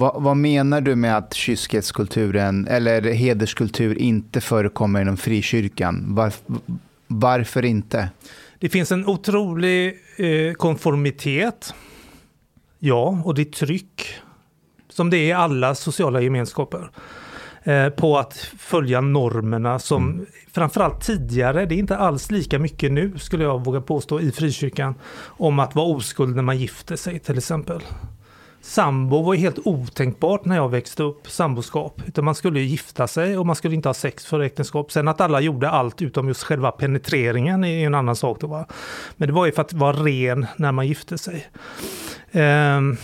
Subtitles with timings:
[0.00, 6.14] Vad, vad, menar du med att kyskhetskulturen eller hederskultur inte förekommer inom frikyrkan?
[6.14, 6.32] Var,
[7.06, 8.10] varför inte?
[8.58, 11.74] Det finns en otrolig eh, konformitet.
[12.78, 14.14] Ja, och det är tryck.
[14.88, 16.90] Som det är i alla sociala gemenskaper.
[17.62, 20.26] Eh, på att följa normerna som mm.
[20.52, 24.94] framförallt tidigare, det är inte alls lika mycket nu skulle jag våga påstå i frikyrkan,
[25.24, 27.80] om att vara oskuld när man gifter sig till exempel.
[28.62, 32.02] Sambo var ju helt otänkbart när jag växte upp, samboskap.
[32.06, 34.92] Utan man skulle gifta sig och man skulle inte ha sex för äktenskap.
[34.92, 38.40] Sen att alla gjorde allt utom just själva penetreringen är en annan sak.
[38.40, 38.66] Då, va?
[39.16, 41.46] Men det var ju för att vara ren när man gifte sig.
[42.32, 42.96] Um,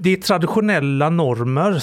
[0.00, 1.78] det är traditionella normer,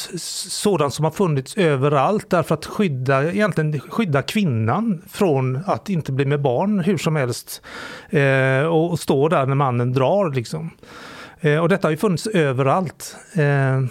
[0.49, 6.25] sådant som har funnits överallt därför att skydda, egentligen skydda kvinnan från att inte bli
[6.25, 7.61] med barn hur som helst.
[8.09, 10.71] Eh, och, och, stå där när mannen drar liksom.
[11.39, 13.15] Eh, och detta har ju funnits överallt.
[13.33, 13.81] Eh,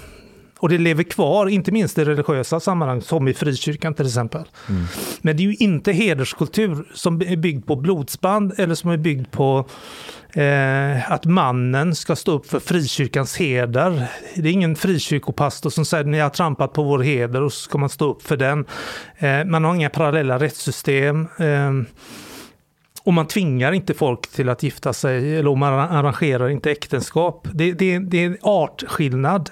[0.65, 4.43] och det lever kvar, inte minst i religiösa sammanhang, som i frikyrkan till exempel.
[4.69, 4.84] Mm.
[5.20, 9.31] Men det är ju inte hederskultur som är byggd på blodsband eller som är byggd
[9.31, 9.69] på
[10.33, 14.07] eh, att mannen ska stå upp för frikyrkans heder.
[14.35, 17.79] Det är ingen frikyrkopastor som säger ni har trampat på vår heder och så ska
[17.79, 18.65] man stå upp för den.
[19.19, 21.29] Eh, man har inga parallella rättssystem.
[21.39, 21.73] Eh,
[23.05, 27.48] och man tvingar inte folk till att gifta sig eller man arrangerar inte äktenskap.
[27.53, 29.51] Det, det, det är en artskillnad.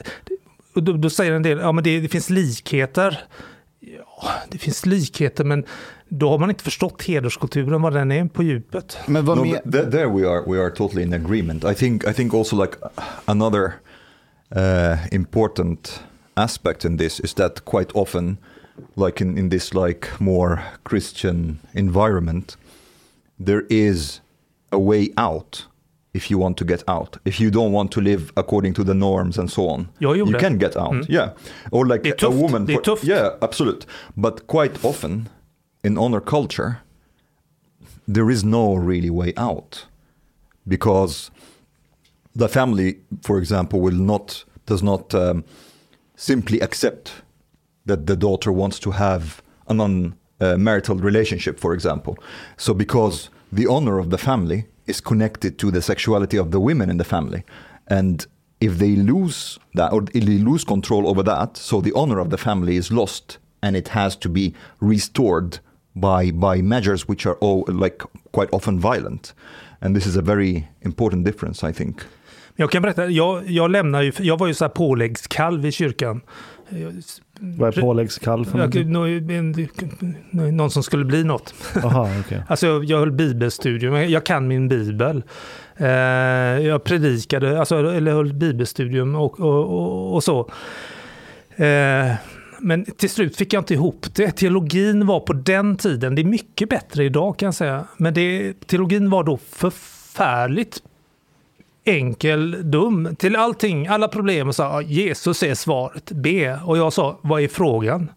[0.75, 3.19] Och då, då, säger en del, ja men det, det finns likheter.
[3.81, 5.65] Ja, det finns likheter men
[6.09, 8.99] då har man inte förstått hederskulturen, vad den är på djupet.
[9.07, 11.65] Men vad no, th there we are, we are totally in agreement.
[11.65, 12.77] I think, I think also like
[13.25, 13.73] another
[14.57, 16.03] uh, important
[16.35, 18.37] aspect in this is that quite often,
[18.95, 22.57] like in, in this like more Christian environment,
[23.45, 24.21] there is
[24.71, 25.67] a way out
[26.15, 27.17] if you want to get out.
[27.25, 29.89] If you don't want to live according to the norms and so on.
[30.27, 30.93] you can get out.
[30.93, 31.07] Mm.
[31.09, 31.33] Yeah.
[31.71, 32.67] Or like a woman.
[32.67, 33.87] For, yeah, absolute.
[34.17, 35.29] But quite often
[35.83, 36.83] in honor culture,
[38.07, 39.87] there is no really way out
[40.69, 41.31] because
[42.35, 45.45] the family, for example, will not does not um,
[46.15, 47.23] simply accept
[47.87, 52.17] that the daughter wants to have a non-marital uh, relationship, for example.
[52.57, 56.91] So because the honor of the family is connected to the sexuality of the women
[56.91, 57.45] in the family,
[57.87, 58.27] and
[58.61, 62.31] if they lose that or if they lose control over that, so the honor of
[62.31, 65.59] the family is lost and it has to be restored
[65.97, 69.35] by, by measures which are all, like quite often violent.
[69.81, 72.03] And this is a very important difference I think.
[72.57, 76.21] Jag kan berätta, jag, jag lämnar ju, jag var ju så här påläggskalv i kyrkan.
[77.45, 81.55] Vad är påläggskalv för någon, någon som skulle bli något.
[81.85, 82.39] Aha, okay.
[82.49, 85.23] alltså jag, jag höll bibelstudium, jag kan min bibel.
[85.77, 85.89] Eh,
[86.67, 90.51] jag predikade, alltså, eller höll bibelstudium och, och, och, och så.
[91.57, 92.15] Eh,
[92.61, 94.31] men till slut fick jag inte ihop det.
[94.31, 98.55] Teologin var på den tiden, det är mycket bättre idag kan jag säga, men det,
[98.67, 100.83] teologin var då förfärligt
[101.85, 106.61] enkel, dum till allting, alla problem och sa Jesus är svaret, be.
[106.65, 108.11] Och jag sa, vad är frågan?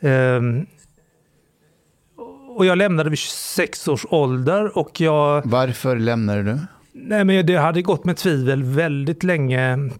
[0.00, 0.66] Um,
[2.56, 5.42] och jag lämnade vid 26 års ålder och jag...
[5.44, 6.58] Varför lämnade du?
[6.92, 9.90] Nej, men det hade gått med tvivel väldigt länge.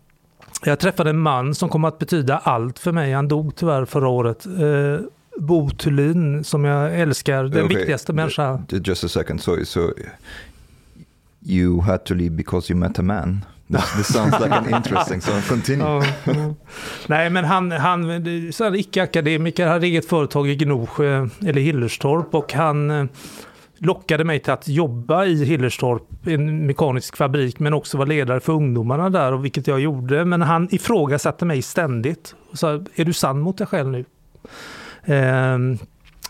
[0.64, 3.12] Jag träffade en man som kom att betyda allt för mig.
[3.12, 4.46] Han dog tyvärr förra året.
[4.46, 5.06] Eh,
[5.38, 7.76] Bo Thulin, som jag älskar, den okay.
[7.76, 8.66] viktigaste människan.
[8.68, 9.80] Just a second, so, so
[11.44, 13.44] you had to leave because you met a man?
[13.72, 16.02] This, this sounds like an interesting, so continue.
[17.06, 18.26] Nej, men han, han
[18.74, 23.06] icke-akademiker, hade eget företag i Gnosjö, eller Hillerstorp, och han eh,
[23.78, 28.52] lockade mig till att jobba i Hillerstorp, en mekanisk fabrik, men också vara ledare för
[28.52, 30.24] ungdomarna där, och vilket jag gjorde.
[30.24, 32.34] Men han ifrågasatte mig ständigt.
[32.50, 34.04] Och sa, är du sann mot dig själv nu?
[35.14, 35.58] Eh,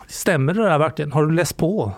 [0.07, 1.13] stämmer det där verkligen?
[1.13, 1.93] Har du läst på?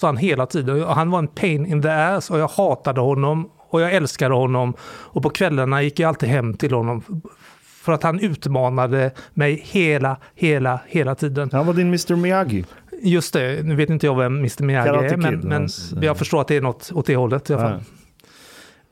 [0.00, 0.82] Sa han hela tiden.
[0.82, 4.74] Han var en pain in the ass och jag hatade honom och jag älskade honom.
[4.82, 7.22] Och på kvällarna gick jag alltid hem till honom
[7.82, 11.50] för att han utmanade mig hela, hela, hela tiden.
[11.52, 12.64] Han var din Mr Miyagi.
[13.02, 15.68] Just det, nu vet inte jag vem Mr Miyagi är, men, men
[16.02, 17.82] jag förstår att det är något åt det hållet i alla fall.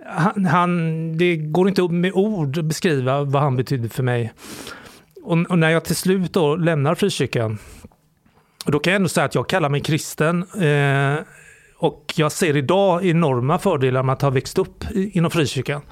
[0.06, 4.32] Han, han, det går inte med ord att beskriva vad han betydde för mig.
[5.22, 7.58] Och, och när jag till slut då lämnar frikyrkan,
[8.72, 10.42] då kan jag ändå säga att jag kallar mig kristen.
[10.42, 11.24] Eh,
[11.76, 15.82] och jag ser idag enorma fördelar med att ha växt upp inom frikyrkan.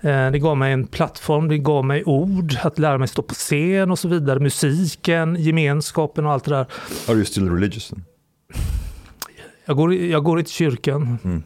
[0.00, 3.34] Eh, det gav mig en plattform, det gav mig ord, att lära mig stå på
[3.34, 4.40] scen och så vidare.
[4.40, 6.66] Musiken, gemenskapen och allt det där.
[7.08, 7.92] Are you still religious?
[9.64, 11.18] Jag går, jag går inte i kyrkan.
[11.24, 11.42] Mm.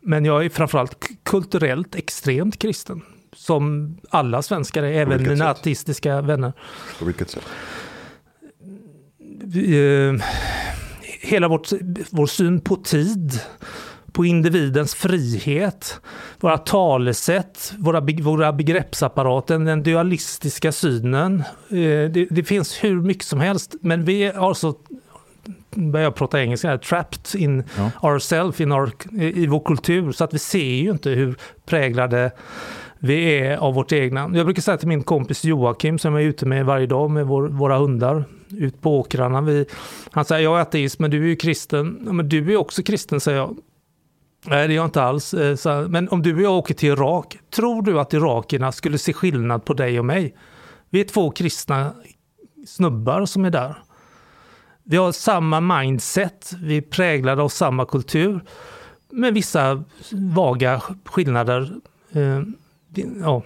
[0.00, 3.02] Men jag är framförallt kulturellt extremt kristen.
[3.32, 5.46] Som alla svenskar är, även mina sätt?
[5.46, 6.52] ateistiska vänner.
[6.98, 7.42] På vilket sätt?
[9.54, 10.20] Eh,
[11.20, 11.68] hela vårt,
[12.10, 13.40] vår syn på tid,
[14.12, 16.00] på individens frihet,
[16.40, 21.40] våra talesätt, våra, våra begreppsapparaten, den dualistiska synen.
[21.70, 21.76] Eh,
[22.10, 24.74] det, det finns hur mycket som helst, men vi har så
[25.74, 27.90] börjar jag prata engelska, här, trapped in Ja.
[28.10, 28.90] ourselves in our,
[29.20, 32.30] i vår kultur, så att vi ser ju inte hur präglade
[32.98, 34.30] vi är av vårt egna.
[34.34, 37.26] Jag brukar säga till min kompis Joakim som jag är ute med varje dag med
[37.26, 39.40] vår, våra hundar ut på åkrarna.
[39.40, 39.66] Vi,
[40.10, 42.02] han säger jag är ateist men du är ju kristen.
[42.06, 43.56] Ja, men du är också kristen säger jag.
[44.46, 45.34] Nej det är jag inte alls.
[45.34, 48.98] Eh, så Men om du och jag åker till Irak, tror du att irakierna skulle
[48.98, 50.34] se skillnad på dig och mig?
[50.90, 51.92] Vi är två kristna
[52.66, 53.74] snubbar som är där.
[54.82, 58.40] Vi har samma mindset, vi är präglade av samma kultur.
[59.10, 61.72] Med vissa vaga skillnader.
[62.12, 62.42] Eh,
[63.20, 63.42] Ja.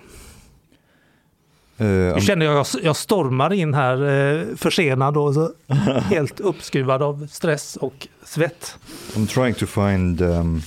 [1.80, 5.52] Uh, Nu känner jag jag jag stormar in här eh, försenad och så
[6.00, 8.76] helt uppskruvad av stress och svett.
[9.14, 10.20] I'm trying to find...
[10.20, 10.62] Um,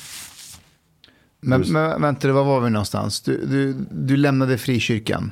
[1.40, 3.22] Men, men vänta, var var vi någonstans?
[3.22, 5.32] Du, du, du lämnade frikyrkan.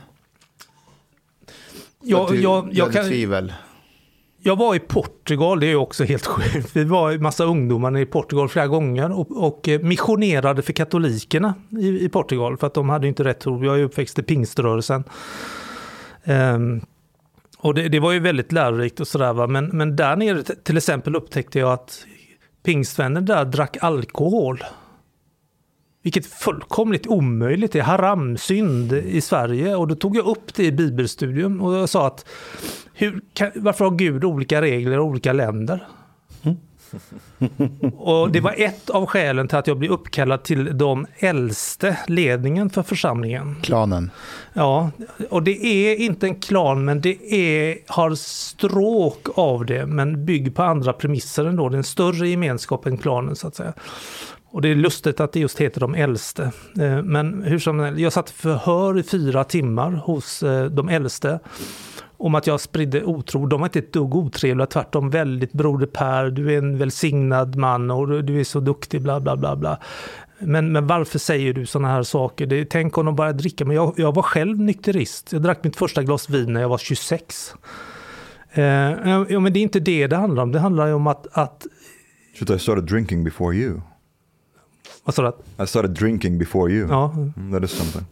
[2.04, 3.54] Jag, att du, jag, jag, kan, tvivel.
[4.42, 6.70] jag var i Portugal, det är ju också helt sjukt.
[6.76, 11.54] Vi var en massa ungdomar i Portugal flera gånger och, och eh, missionerade för katolikerna
[11.82, 13.66] i, i Portugal för att de hade inte rätt tro.
[13.66, 15.04] Jag är uppväxt i pingströrelsen.
[16.24, 16.82] Ehm,
[17.58, 19.48] och det, det var ju väldigt lärorikt och sådär.
[19.48, 22.06] Men, men där nere till exempel upptäckte jag att
[22.64, 24.64] pingstvänner där drack alkohol.
[26.04, 29.76] Vilket fullkomligt omöjligt är, haramsynd i Sverige.
[29.76, 32.26] Och då tog jag upp det i bibelstudium och jag sa att
[32.94, 35.88] hur kan, varför har Gud olika regler i olika länder?
[37.98, 42.70] och det var ett av skälen till att jag blev uppkallad till de äldste ledningen
[42.70, 43.56] för församlingen.
[43.62, 44.12] Klanen.
[44.54, 44.92] Ja,
[45.30, 50.52] och det är inte en klan, men det är, har stråk av det, men bygger
[50.52, 51.70] på andra premisser ändå.
[51.70, 53.74] Det är en större gemenskap än klanen så att säga.
[54.52, 56.52] Och det är lustigt att det just heter de äldste.
[56.80, 61.40] Eh, Men hur som helst, jag satt förhör i fyra timmar hos eh, de äldste
[62.26, 63.46] om att jag spridde otro.
[63.46, 67.92] De var inte ett dugg otrevliga, tvärtom väldigt broder Per, du är en välsignad man
[67.92, 69.80] och du- är så duktig, bla bla bla bla.
[70.40, 72.46] Men, men varför säger du sådana här saker?
[72.46, 73.66] Det, tänk om de bara dricker.
[73.66, 75.34] Men jag, jag var själv nykterist.
[75.34, 77.54] Jag drack mitt första glas vin när jag var 26.
[78.54, 80.52] Eh, ja, men det är inte det det handlar om.
[80.52, 81.66] Det handlar ju om att, att
[82.40, 83.82] should I started drinking before you?
[85.04, 85.22] vad sa
[85.58, 85.64] du?
[85.64, 86.88] I started drinking before you.
[86.90, 88.06] Ja, Mm, That is something.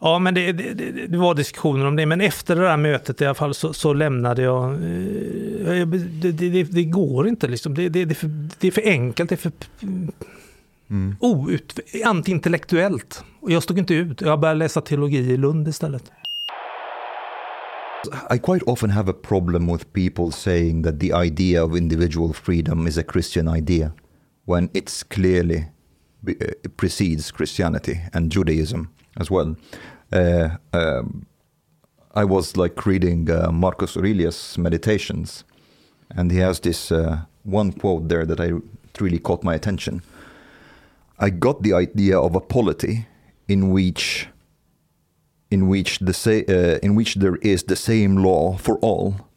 [0.00, 0.74] Ja, men det, det,
[1.06, 2.06] det, var diskussioner om det.
[2.06, 4.72] Men efter det där mötet i alla fall så, så lämnade jag.
[4.72, 5.86] eh,
[6.20, 7.74] Det, det, det, går inte liksom.
[7.74, 9.28] Det, det, är för, det är för enkelt.
[9.28, 9.52] Det är för
[10.90, 11.16] Mm.
[11.20, 13.24] out, antiintellektuellt.
[13.40, 14.20] Och jag stod inte ut.
[14.20, 16.04] Jag började läsa teologi i Lund istället.
[18.34, 22.86] I quite often have a problem with people saying that the idea of individual freedom
[22.86, 23.92] is a Christian idea
[24.46, 25.64] when it's clearly
[26.28, 28.82] uh, precedes Christianity and Judaism
[29.16, 29.56] as well.
[30.12, 31.26] Uh, um,
[32.14, 35.44] I was like reading uh, Marcus Aurelius' Meditations,
[36.10, 38.52] and he has this uh, one quote there that I
[39.00, 40.02] really caught my attention.
[41.18, 43.06] I got the idea of a polity
[43.48, 44.28] in which
[45.50, 49.28] in which the sa- uh, in which there is the same law for all,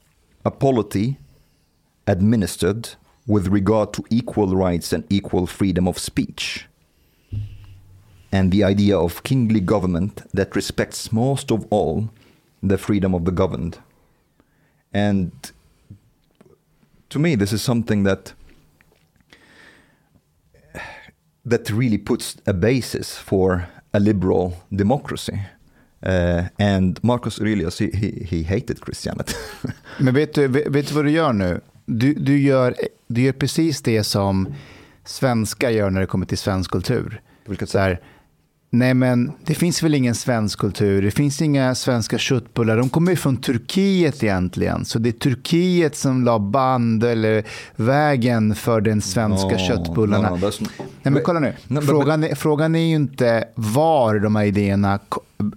[0.43, 1.17] a polity
[2.07, 2.89] administered
[3.27, 6.65] with regard to equal rights and equal freedom of speech,
[8.31, 12.09] and the idea of kingly government that respects most of all
[12.62, 13.77] the freedom of the governed.
[14.93, 15.31] And
[17.09, 18.33] to me, this is something that
[21.45, 25.39] that really puts a basis for a liberal democracy.
[26.01, 29.33] Uh, and Marcus Aurelius, he, he, he hated Christianity.
[30.00, 31.62] Men vet du, vet du vad du gör nu?
[31.86, 32.75] Du, du, gör,
[33.07, 34.53] du gör precis det som
[35.05, 37.21] svenskar gör när det kommer till svensk kultur.
[37.45, 38.01] Vilket Så här,
[38.69, 43.11] nej men det finns väl ingen svensk kultur, det finns inga svenska köttbullar, de kommer
[43.11, 44.85] ju från Turkiet egentligen.
[44.85, 47.43] Så det är Turkiet som la band eller
[47.75, 50.29] vägen för den svenska No, köttbullarna.
[50.29, 50.51] no, no,
[51.01, 54.99] Nej men kolla nu, frågan, är, frågan är ju inte var de här idéerna,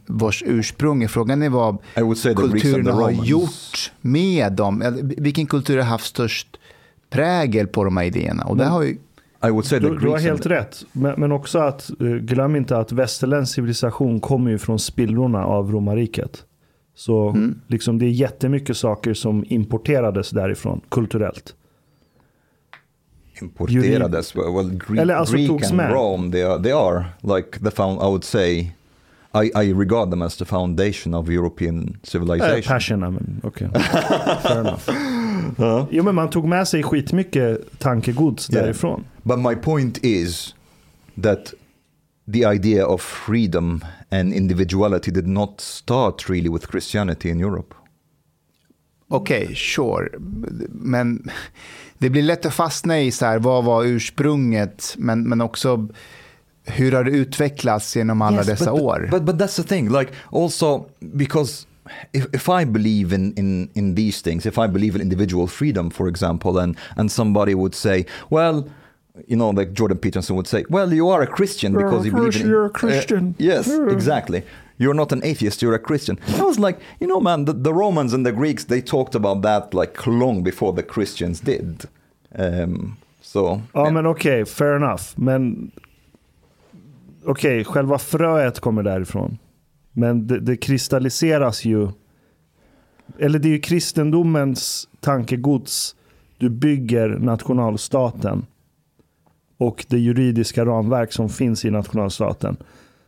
[0.07, 1.79] vars ursprung är, frågan är vad
[2.37, 4.85] kulturen har gjort med dem.
[5.19, 6.57] Vilken kultur har haft störst
[7.11, 8.45] prägel på de här idéerna?
[8.45, 8.99] Och det har ju,
[9.45, 10.85] I Du, du har helt rätt.
[10.93, 15.73] Men, men också att eh, glöm inte att västerländsk civilisation kommer ju från spillrorna av
[15.73, 16.45] romarriket.
[16.95, 17.61] Så Mm.
[17.67, 21.55] liksom, det är jättemycket saker som importerades därifrån kulturellt.
[23.43, 24.37] importerades.
[24.37, 25.91] Well, Greek, Eller alltså Greek togs and med.
[25.93, 27.99] Rome, they are, they are like the found.
[27.99, 28.59] I would say,
[29.35, 32.63] I, I regard them as the foundation of European Äh, civilization.
[32.63, 33.69] passion, men okej.
[34.43, 34.89] Fair enough.
[35.91, 38.65] Jo men man tog med sig skitmycket tankegods Yeah.
[38.65, 39.05] därifrån.
[39.23, 40.55] But my point is
[41.23, 41.55] that
[42.33, 47.75] the idea of freedom and individuality did not start really with Christianity in Europe.
[49.09, 50.09] Okej, sure.
[50.69, 51.31] Men
[51.99, 55.89] det blir lätt att fastna i så här, vad var ursprunget, men, men också
[56.65, 59.09] hur har det utvecklats genom alla Yes, dessa but, år?
[59.11, 61.67] But, but that's the thing, like also because
[62.13, 65.91] if, if I believe in, in, in these things, if I believe in individual freedom,
[65.91, 68.69] for example, and, and somebody would say, well,
[69.27, 72.25] you know, like Jordan Peterson would say, well, you are a Christian because you believe
[72.25, 72.49] Christian, in...
[72.51, 73.29] you're a Christian.
[73.31, 73.91] Uh, yes, Yeah.
[73.91, 74.43] exactly.
[74.79, 76.19] You're not an atheist, you're a Christian.
[76.39, 79.43] I was like, you know, man, the, the Romans and the Greeks, they talked about
[79.43, 81.85] that like long before the Christians did.
[82.35, 85.17] Um, so, Ja men okej, fair enough.
[85.17, 85.71] Men
[87.25, 89.39] okej, själva fröet kommer därifrån.
[89.93, 91.89] Men det, det kristalliseras ju.
[93.19, 95.97] Eller det är ju kristendomens tankegods.
[96.39, 98.47] Du bygger nationalstaten.
[99.59, 102.57] Och det juridiska ramverk som finns i nationalstaten.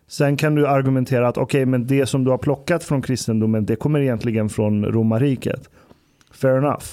[0.07, 3.77] Sen kan du argumentera att okej, men det som du har plockat från kristendomen, det
[3.77, 5.69] kommer egentligen från romarriket.
[6.33, 6.85] Fair enough.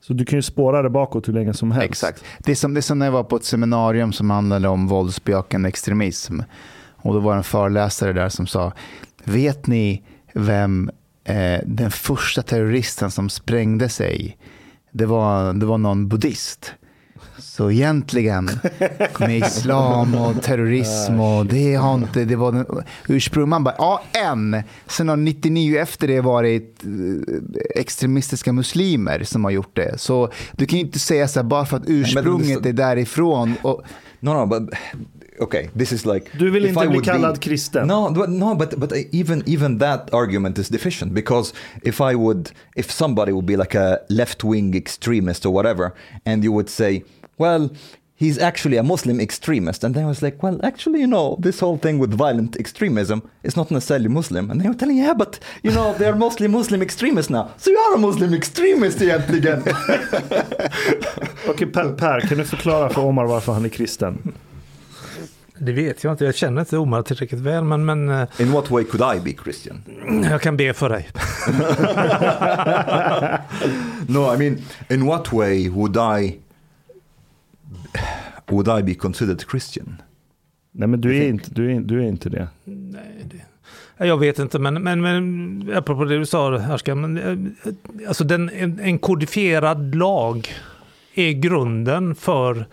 [0.00, 1.90] Så du kan ju spåra det bakåt hur länge som helst.
[1.90, 2.24] Exakt.
[2.38, 4.86] Det är, som, det är som när jag var på ett seminarium som handlade om
[4.86, 6.40] våldsbejakande extremism.
[7.02, 8.72] Och då var det en föreläsare där som sa,
[9.24, 10.02] vet ni
[10.32, 10.90] vem
[11.24, 14.38] eh, den första terroristen som sprängde sig,
[14.90, 16.74] det var, det var någon buddhist.
[17.38, 18.50] Så egentligen
[19.18, 23.48] med islam och terrorism och det har inte, det var ursprung.
[23.48, 24.62] Man bara, ja en.
[24.86, 30.00] Sen har 99 efter det varit eh, extremistiska muslimer som har gjort det.
[30.00, 33.54] Så du kan ju inte säga så här bara för att ursprunget är därifrån.
[33.62, 33.82] Och,
[34.20, 34.70] No, no, but
[35.40, 36.30] okay, this is like.
[36.38, 37.86] Du vill inte I bli kallad kristen.
[37.88, 42.50] No, but, no, but but even even that argument is deficient because if I would,
[42.76, 45.92] if somebody would be like a left-wing extremist or whatever,
[46.24, 47.04] and you would say,
[47.38, 47.70] well.
[48.20, 51.60] He's actually a Muslim extremist, and then I was like, "Well, actually, you know, this
[51.60, 55.38] whole thing with violent extremism is not necessarily Muslim." And they were telling, "Yeah, but
[55.62, 59.62] you know, they're mostly Muslim extremists now, so you are a Muslim extremist egentligen."
[61.48, 64.32] Okej, per, per, kan du förklara för Omar varför han är kristen?
[65.60, 68.70] Det vet jag inte, jag känner inte Omar tillräckligt väl, men, men eh, In what
[68.70, 69.82] way could I be Christian?
[70.30, 71.08] jag kan be för dig.
[74.08, 74.58] No, I mean,
[74.90, 76.38] in what way would I
[78.46, 80.02] would I be considered Christian?
[80.72, 82.48] Nej, men du är, inte, du är, du är inte det.
[82.64, 83.36] Nej, det,
[84.00, 87.36] Ja, jag vet inte, men, men, men apropå det du sa, Ashkan, men, eh,
[88.08, 90.48] alltså den, en, en kodifierad lag
[91.14, 92.66] är grunden för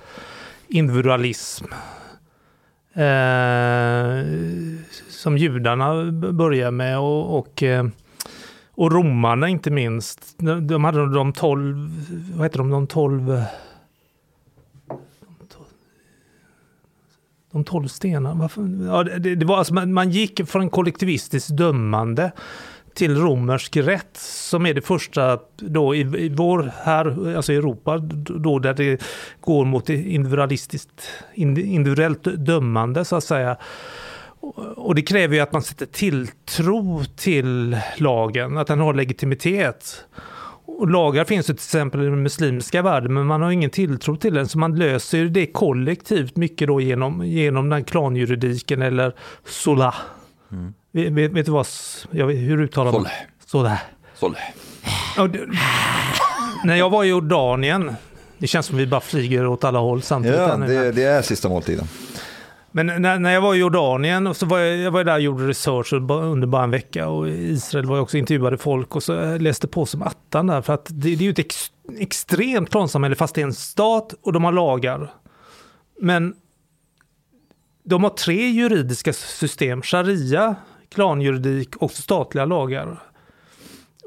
[0.67, 1.65] individualism.
[2.95, 4.25] Eh,
[5.09, 7.85] som judarna börjar med och, och, eh,
[8.71, 10.35] och romarna inte minst.
[10.37, 11.75] De, de hade de tolv,
[12.35, 13.43] vad heter de, de tolv
[17.51, 18.33] De tolv stenarna.
[18.33, 18.85] Varför?
[18.87, 22.31] Ja, det, det var alltså, man, man gick från kollektivistiskt dömande
[22.95, 28.59] till romersk rätt som är det första då i, i vår här, alltså Europa, då
[28.59, 29.01] där det
[29.41, 33.57] går mot individualistiskt, individuellt dömande så att säga.
[34.75, 40.05] Och det kräver ju att man sätter tilltro till lagen, att den har legitimitet.
[40.65, 44.15] Och lagar finns ju till exempel i den muslimska världen, men man har ingen tilltro
[44.15, 49.13] till den, så man löser ju det kollektivt mycket då genom, genom den klanjuridiken eller
[49.45, 49.95] sola.
[50.51, 50.73] Mm
[51.03, 51.67] vet, vet du vad,
[52.11, 53.01] jag hur uttalar man?
[53.45, 53.79] Soleh.
[55.17, 55.47] Ja, det-
[56.63, 57.95] När jag var i Jordanien,
[58.37, 60.39] det känns som vi bara flyger åt alla håll samtidigt.
[60.39, 61.87] Ja, det, det är sista måltiden.
[62.71, 65.21] Men när, när jag var i Jordanien, och så var jag, jag var där och
[65.21, 69.03] gjorde research under bara en vecka och i Israel var jag också intervjuade folk och
[69.03, 71.71] så jag läste på som attan där för att det, det är ju ett ex,
[71.99, 75.13] extremt klansamhälle fast det är en stat och de har lagar.
[76.01, 76.33] Men
[77.83, 80.55] de har tre juridiska system, sharia,
[80.95, 82.99] klanjuridik och statliga lagar.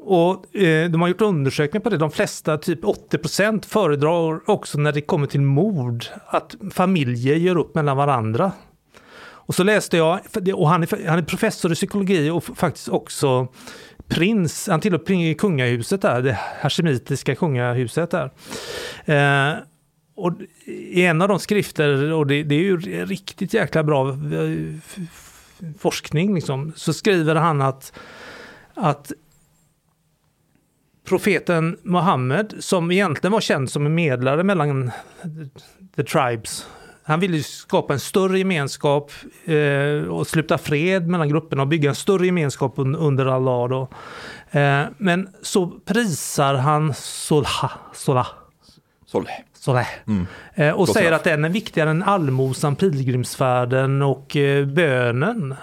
[0.01, 1.97] Och eh, de har gjort undersökningar på det.
[1.97, 7.75] De flesta, typ 80% föredrar också när det kommer till mord att familjer gör upp
[7.75, 8.51] mellan varandra.
[9.21, 10.19] Och så läste jag,
[10.53, 13.47] och han är, han är professor i psykologi och faktiskt också
[14.07, 18.31] prins, han tillhör kungahuset där, det hashemitiska kungahuset där.
[19.05, 19.57] Eh,
[20.15, 20.33] och
[20.65, 24.15] i en av de skrifter, och det, det är ju riktigt jäkla bra eh,
[25.79, 27.93] forskning, liksom, så skriver han att,
[28.73, 29.11] att
[31.07, 34.91] profeten Muhammed, som egentligen var känd som en medlare mellan
[35.95, 36.67] the tribes.
[37.03, 39.11] Han ville skapa en större gemenskap
[39.45, 43.69] eh, och sluta fred mellan grupperna och bygga en större gemenskap un under Allah.
[43.69, 43.89] Då.
[44.59, 47.71] Eh, men så prisar han Solha.
[47.93, 48.27] Solah,
[49.05, 49.33] Soleh.
[49.59, 50.27] Solah Mm.
[50.53, 51.19] eh, och Gott säger straff.
[51.19, 55.55] att den är viktigare än allmosan, pilgrimsfärden och eh, bönen.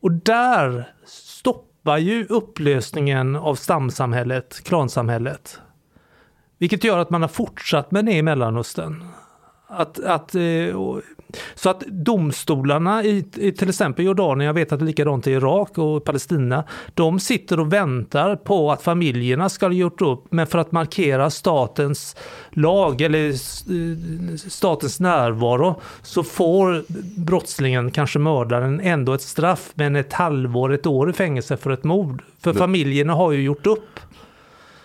[0.00, 5.60] Och där stoppar ju upplösningen av stamsamhället, klansamhället.
[6.58, 9.04] Vilket gör att man har fortsatt med det i Mellanöstern.
[9.68, 10.76] Att, att, eh,
[11.54, 15.30] så att domstolarna i, i till exempel Jordanien, jag vet att det är likadant i
[15.30, 20.46] Irak och Palestina, de sitter och väntar på att familjerna ska ha gjort upp, men
[20.46, 22.16] för att markera statens
[22.50, 26.84] lag eller eh, statens närvaro så får
[27.20, 31.84] brottslingen, kanske mördaren, ändå ett straff, men ett halvår, ett år i fängelse för ett
[31.84, 32.22] mord.
[32.40, 34.00] För familjerna har ju gjort upp.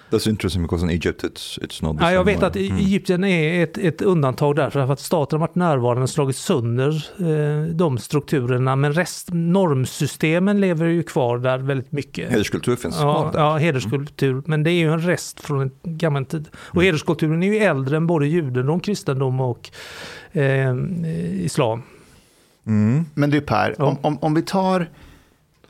[0.10, 2.48] That's interesting because in Egypt it's it's not the Ja, jag vet way.
[2.48, 2.78] att Mm.
[2.78, 7.06] Egypten är ett, ett undantag där för att staten har varit närvarande och slagit sönder
[7.20, 8.76] eh, de strukturerna.
[8.76, 12.30] Men rest, normsystemen lever ju kvar där väldigt mycket.
[12.30, 13.40] Hederskultur finns Ja, kvar där.
[13.40, 14.42] ja, hederskultur.
[14.46, 16.48] Men det är ju en rest från en gammal tid.
[16.58, 19.70] Och hederskulturen är ju äldre än både judendom, kristendom och
[20.32, 20.76] eh,
[21.46, 21.82] islam.
[22.68, 23.06] Mm.
[23.14, 23.86] Men du Per, Ja.
[23.86, 24.90] om, om, om vi tar...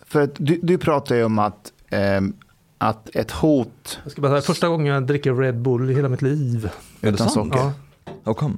[0.06, 2.34] För att du, du pratar ju om att, ehm,
[2.78, 6.10] att ett hot Jag ska bara säga, första gången jag dricker Red Bull i hela
[6.10, 6.66] mitt liv.
[6.66, 7.54] Är det utan sant?
[7.54, 7.72] socker.
[8.06, 8.12] Ja.
[8.24, 8.56] How come?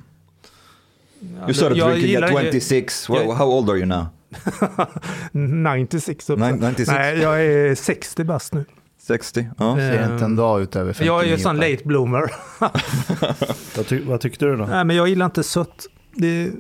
[1.46, 3.06] You started jag drinking at ju- 26.
[3.10, 4.06] jag- how old are you now?
[5.32, 6.40] 96 upp.
[6.40, 6.88] Nine- 96?
[6.98, 8.66] Nej, jag är 60 bast nu.
[9.02, 9.50] 60?
[9.58, 9.76] Ja.
[9.76, 11.08] ser inte en dag ut över 59.
[11.14, 11.72] Jag är ju sån Per.
[11.72, 12.32] late bloomer.
[13.78, 14.66] Vad, ty vad tyckte du då?
[14.66, 15.86] Nej, men jag gillar inte sött.
[16.16, 16.52] Det,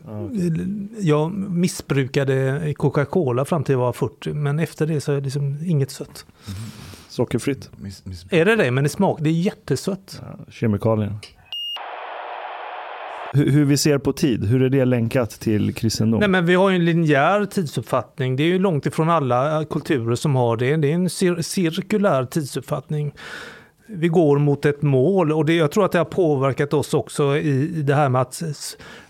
[0.99, 5.57] jag missbrukade Coca-Cola fram till jag var 40, men efter det så är det liksom
[5.65, 6.25] inget sött.
[7.19, 7.69] Sockerfritt?
[7.77, 8.25] Miss, miss.
[8.29, 8.71] Är det det?
[8.71, 10.21] Men i smak, det är jättesött.
[10.21, 11.13] Ja, kemikalier.
[13.33, 16.19] Hur, hur vi ser på tid, hur är det länkat till kristendom?
[16.19, 18.35] Nej, men vi har ju en linjär tidsuppfattning.
[18.35, 20.75] Det är ju långt ifrån alla kulturer som har det.
[20.75, 23.13] Det är en cir cirkulär tidsuppfattning.
[23.87, 27.37] Vi går mot ett mål och det, jag tror att det har påverkat oss också
[27.37, 28.43] i, i det här med att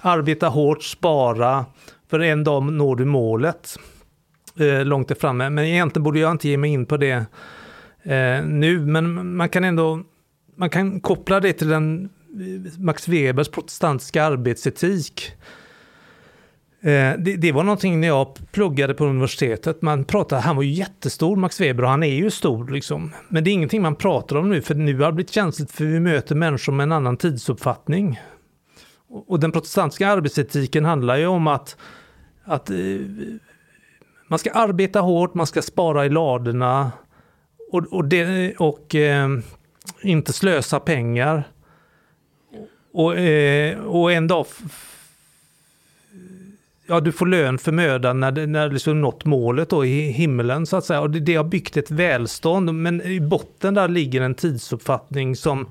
[0.01, 1.65] arbeta hårt, spara,
[2.09, 3.77] för en dag når du målet
[4.59, 5.49] eh, långt framme.
[5.49, 7.25] Men egentligen borde jag inte ge mig in på det
[8.03, 10.03] eh, nu, men man kan ändå
[10.59, 12.09] man kan koppla det till den
[12.39, 15.31] eh, Max Webers protestantiska arbetsetik.
[16.81, 19.81] Eh, det, det var någonting när jag pluggade på universitetet.
[19.81, 23.13] Man pratade, han var ju jättestor Max Weber och han är ju stor liksom.
[23.29, 25.85] Men det är ingenting man pratar om nu för nu har det blivit känsligt för
[25.85, 28.19] vi möter människor med en annan tidsuppfattning.
[29.09, 31.77] Och och den protestantiska arbetsetiken handlar ju om att,
[32.43, 32.75] att eh,
[34.27, 36.91] man ska arbeta hårt, man ska spara i ladorna
[37.71, 39.29] och, och, det, och eh,
[40.01, 41.43] inte slösa pengar.
[42.91, 44.45] Och, eh, och en dag
[46.89, 50.65] ja, du får lön för mödan när, när du liksom nått målet då i himmelen
[50.65, 51.01] så att säga.
[51.01, 55.67] Och det, det har byggt ett välstånd, men i botten där ligger en tidsuppfattning som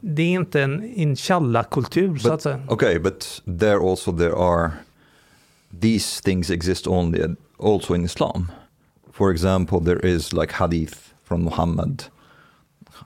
[0.00, 2.60] det är inte en inshallah-kultur så att säga.
[2.68, 4.70] Okay, but there also there are
[5.80, 7.20] these things exist only
[7.58, 8.52] also in Islam.
[9.12, 12.03] For example, there is like hadith from Muhammad.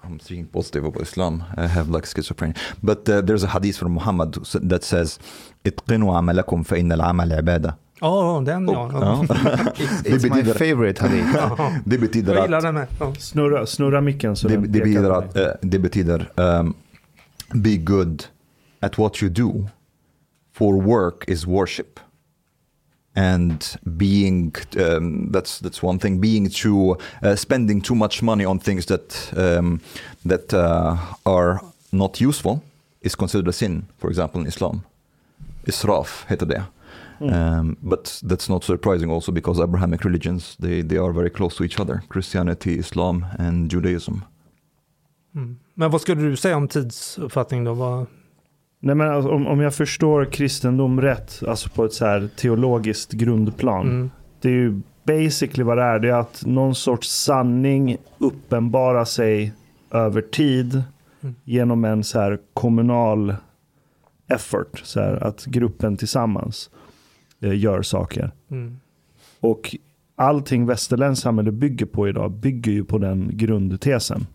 [0.03, 1.43] I'm thinking positive about Islam.
[1.57, 2.55] I have like schizophrenia.
[2.83, 4.33] But uh, there's a hadith from Muhammad
[4.69, 5.19] that says
[5.65, 7.75] اتقنوا عملكم فإن العمل عبادة.
[8.01, 8.89] Ja, den ja.
[8.93, 8.99] ja.
[8.99, 9.23] Ja.
[9.23, 11.33] It's, Det it's my betyder- favorite hadith.
[11.35, 11.71] ja.
[11.85, 12.87] Det betyder Jag gillar att den med.
[12.99, 13.13] Ja.
[13.19, 15.45] Snurra, snurra micken så det, den det pekar betyder, på att, dig.
[15.45, 16.73] eh, det betyder um,
[17.53, 18.23] be good
[18.79, 19.67] at what you do
[20.53, 21.99] for work is worship
[23.20, 28.58] and being um, that's that's one thing being too uh, spending too much money on
[28.58, 29.80] things that um,
[30.24, 31.60] that uh, are
[31.92, 32.62] not useful
[33.02, 34.82] is considered a sin for example in Islam
[35.64, 36.62] israf heter det
[37.20, 41.64] um, but that's not surprising also because Abrahamic religions they, they are very close to
[41.64, 44.24] each other Christianity Islam and Judaism
[45.32, 45.56] Mm.
[45.74, 47.74] Men vad skulle du säga om tidsuppfattning då?
[47.74, 48.06] Vad,
[48.80, 53.12] Nej, men alltså, om, om jag förstår kristendom rätt, alltså på ett så här teologiskt
[53.12, 53.86] grundplan.
[53.88, 54.10] mm.
[54.40, 55.98] Det är ju basically vad det är.
[55.98, 59.52] Det är att någon sorts sanning uppenbarar sig
[59.90, 60.82] över tid
[61.22, 61.34] Mm.
[61.44, 63.34] genom en så här kommunal
[64.28, 64.80] effort.
[64.84, 66.70] Så här, att gruppen tillsammans
[67.40, 68.30] eh, gör saker.
[68.50, 68.76] Mm.
[69.40, 69.76] Och
[70.16, 74.26] allting västerländskt samhälle bygger på idag bygger ju på den grundtesen.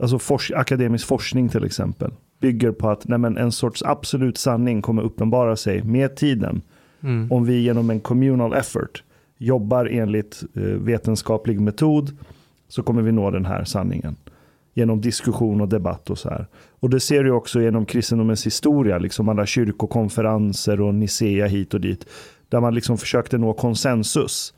[0.00, 4.82] Alltså fors akademisk forskning till exempel bygger på att nej men, en sorts absolut sanning
[4.82, 6.62] kommer uppenbara sig med tiden
[7.00, 7.32] Mm.
[7.32, 9.02] om vi genom en communal effort
[9.38, 12.16] jobbar enligt eh, vetenskaplig metod
[12.68, 14.16] så kommer vi nå den här sanningen.
[14.74, 16.46] Genom diskussion och debatt och så här.
[16.80, 21.80] Och det ser du också genom kristendomens historia, liksom alla kyrkokonferenser och Nicea hit och
[21.80, 22.06] dit.
[22.48, 24.54] Där man liksom försökte nå konsensus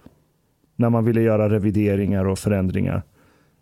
[0.77, 3.03] när man ville göra revideringar och förändringar.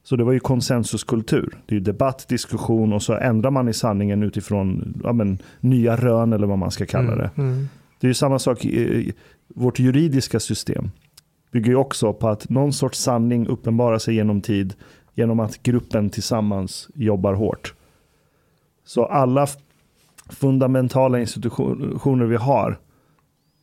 [0.07, 1.59] Så det var ju konsensuskultur.
[1.67, 5.97] Det är ju debatt, diskussion och så ändrar man i sanningen utifrån ja, men, nya
[5.97, 7.31] rön eller vad man ska kalla det.
[7.37, 7.69] Mm, mm.
[8.01, 9.13] Det är ju samma sak i
[9.49, 10.91] vårt juridiska system.
[11.53, 14.75] Bygger ju också på att någon sorts sanning uppenbarar sig genom tid
[15.15, 17.75] genom att gruppen tillsammans jobbar hårt.
[18.85, 19.47] Så alla
[20.29, 22.79] fundamentala institutioner vi har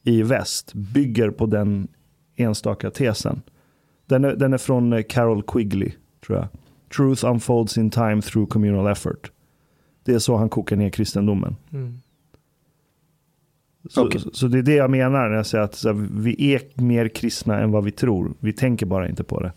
[0.03, 1.87] i väst bygger på den
[2.35, 3.41] enstaka tesen.
[4.05, 5.91] Den är, den är från Carol Quigley,
[6.25, 6.47] tror jag.
[6.95, 9.31] Truth unfolds in time through communal effort.
[10.03, 11.55] Det är så han kokar ner kristendomen.
[11.73, 11.99] Mm.
[13.89, 14.21] Så, Okej.
[14.33, 17.07] så det är det jag menar när jag säger att så här, vi är mer
[17.07, 18.33] kristna än vad vi tror.
[18.39, 19.51] Vi tänker bara inte på det.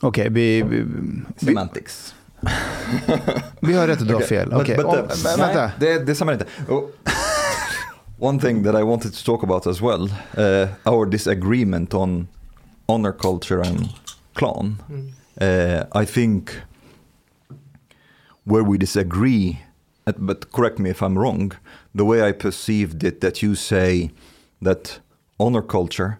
[0.00, 0.86] Okej, vi, vi, vi,
[1.46, 2.14] Semantics.
[3.60, 4.48] vi har rätt att du har Okay, fel.
[4.50, 5.70] but- Okej, och- uh, men vänta.
[5.80, 6.46] det, det stämmer inte.
[6.68, 6.90] Och-
[8.18, 10.02] One thing that I wanted to talk about as well,
[10.38, 12.28] uh, our disagreement on
[12.86, 13.88] honor culture and
[14.34, 14.76] clan.
[14.90, 15.12] Mm.
[15.40, 16.60] Uh, I think
[18.44, 19.60] where we disagree,
[20.06, 21.52] uh, but correct me if I'm wrong,
[21.94, 24.10] the way I perceived it, that you say
[24.62, 25.00] that
[25.38, 26.18] honor culture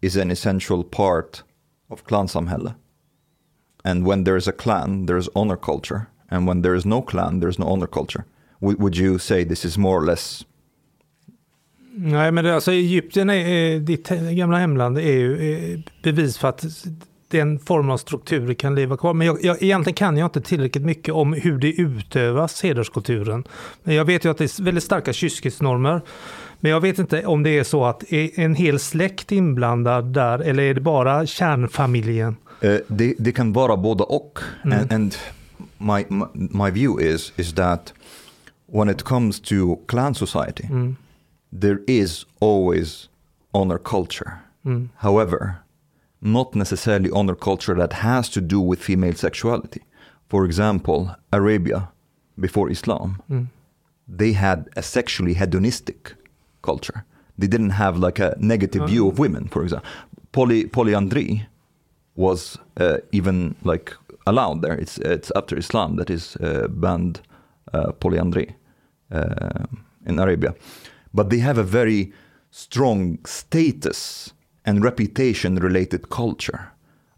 [0.00, 1.42] is an essential part
[1.90, 2.74] of clansamhälle.
[3.84, 6.08] And when there is a clan, there is honor culture.
[6.30, 8.24] And when there is no clan, there is no honor culture.
[8.60, 10.44] Would would you say this is more or less?
[11.94, 16.48] Nej, men det, alltså Egypten, är, är, ditt gamla hemland, är ju eh, bevis för
[16.48, 16.64] att
[17.32, 19.14] den formen av strukturer kan leva kvar.
[19.14, 23.44] Men jag, jag, egentligen kan jag inte tillräckligt mycket om hur det utövas, hederskulturen.
[23.82, 26.00] Men jag vet ju att det är väldigt starka kyskhetsnormer.
[26.60, 30.38] Men jag vet inte om det är så att är en hel släkt inblandad där
[30.38, 32.36] eller är det bara kärnfamiljen?
[32.64, 34.38] Uh, det, det kan vara båda och.
[34.64, 34.78] Mm.
[34.78, 35.16] And, and
[35.78, 37.92] my, my my view is is that
[38.72, 40.96] when it comes to clan society, Mm.
[41.60, 43.08] there is always
[43.52, 44.30] honor culture.
[44.64, 44.88] Mm.
[44.96, 45.54] However,
[46.22, 49.82] not necessarily honor culture that has to do with female sexuality.
[50.28, 51.88] For example, Arabia
[52.40, 53.46] before Islam, Mm.
[54.18, 56.14] they had a sexually hedonistic
[56.62, 57.04] culture.
[57.38, 59.88] They didn't have like a negative view of women, for example.
[60.32, 61.46] Poly, polyandry
[62.16, 64.80] was uh, even like allowed there.
[64.80, 67.20] It's it's after Islam that is uh, banned
[67.74, 68.54] uh, polyandry
[69.10, 69.64] uh,
[70.06, 70.54] in Arabia,
[71.14, 72.12] but they have a very
[72.50, 74.32] strong status
[74.64, 76.72] and reputation related culture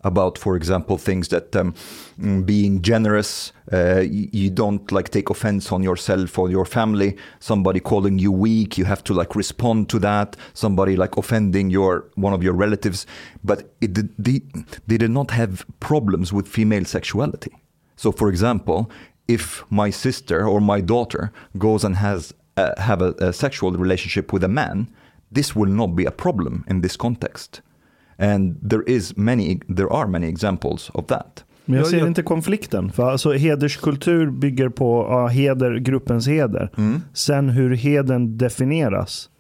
[0.05, 1.75] about, for example, things that um,
[2.21, 7.17] mm, being generous, uh, you, don't like take offense on yourself or your family.
[7.41, 10.37] Somebody calling you weak, you have to like respond to that.
[10.53, 13.07] Somebody like offending your one of your relatives,
[13.43, 14.43] but it they,
[14.87, 17.53] they did not have problems with female sexuality.
[17.97, 18.91] So, for example,
[19.27, 24.33] if my sister or my daughter goes and has uh, have a, a sexual relationship
[24.33, 24.89] with a man,
[25.35, 27.63] this will not be a problem in this context.
[28.19, 31.45] And there is many, there are many examples of that.
[31.65, 32.93] Men jag ser inte konflikten.
[32.93, 36.71] För alltså, hederskultur bygger på ja, heder, gruppens heder.
[36.77, 37.01] Mm.
[37.13, 39.31] Sen hur heden definieras.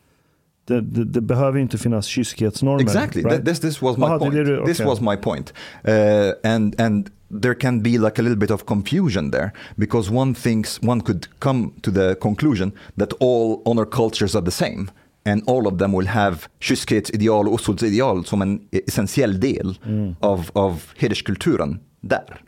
[0.66, 2.82] Det, det, det behöver inte finnas kyskhetsnormer.
[2.82, 3.22] Exactly.
[3.22, 3.40] right?
[3.40, 4.34] Th- This this was my Aha, det point.
[4.34, 4.90] det This okay.
[4.90, 5.52] was my point.
[5.88, 7.10] Uh, and and
[7.42, 11.26] there can be like a little bit of confusion there because one thinks one could
[11.38, 14.86] come to the conclusion that all honor cultures are the same
[15.24, 19.78] and all of them will have kyskhetsideal och oskuldsideal som en essentiell del
[20.20, 22.40] av, av hederskulturen där.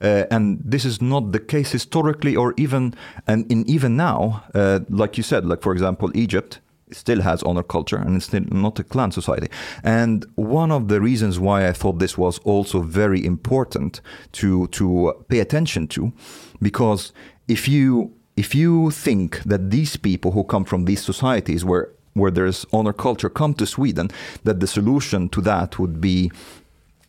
[0.00, 2.94] Uh, and this is not the case historically or even
[3.26, 6.60] and in even now uh, like you said like for example Egypt
[6.92, 9.48] still has honor culture and it's still not a clan society.
[9.82, 14.00] And one of the reasons why I thought this was also very important
[14.32, 16.12] to to pay attention to,
[16.60, 17.12] because
[17.48, 22.30] if you if you think that these people who come from these societies where where
[22.30, 24.10] there's honor culture come to Sweden,
[24.42, 26.30] that the solution to that would be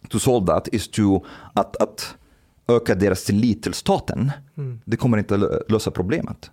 [0.09, 1.21] to solve that is to
[1.53, 2.15] att, att
[2.67, 4.31] öka deras tillit till staten.
[4.85, 6.51] Det kommer inte lö- lösa problemet.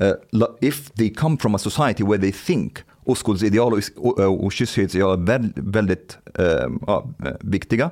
[0.00, 5.12] Uh, if they come from a society where they think oskuldsideal och, och, och kyskhetsideal
[5.12, 7.90] är väl, väldigt um, ja, eh, viktiga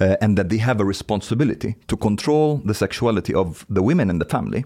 [0.00, 4.20] uh, and that they have a responsibility to control the sexuality of the women in
[4.20, 4.64] the family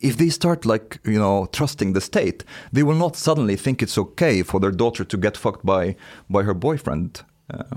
[0.00, 3.98] if they start like you know trusting the state they will not suddenly think it's
[3.98, 5.96] okay for their daughter to get fucked by
[6.28, 7.76] by her boyfriend uh,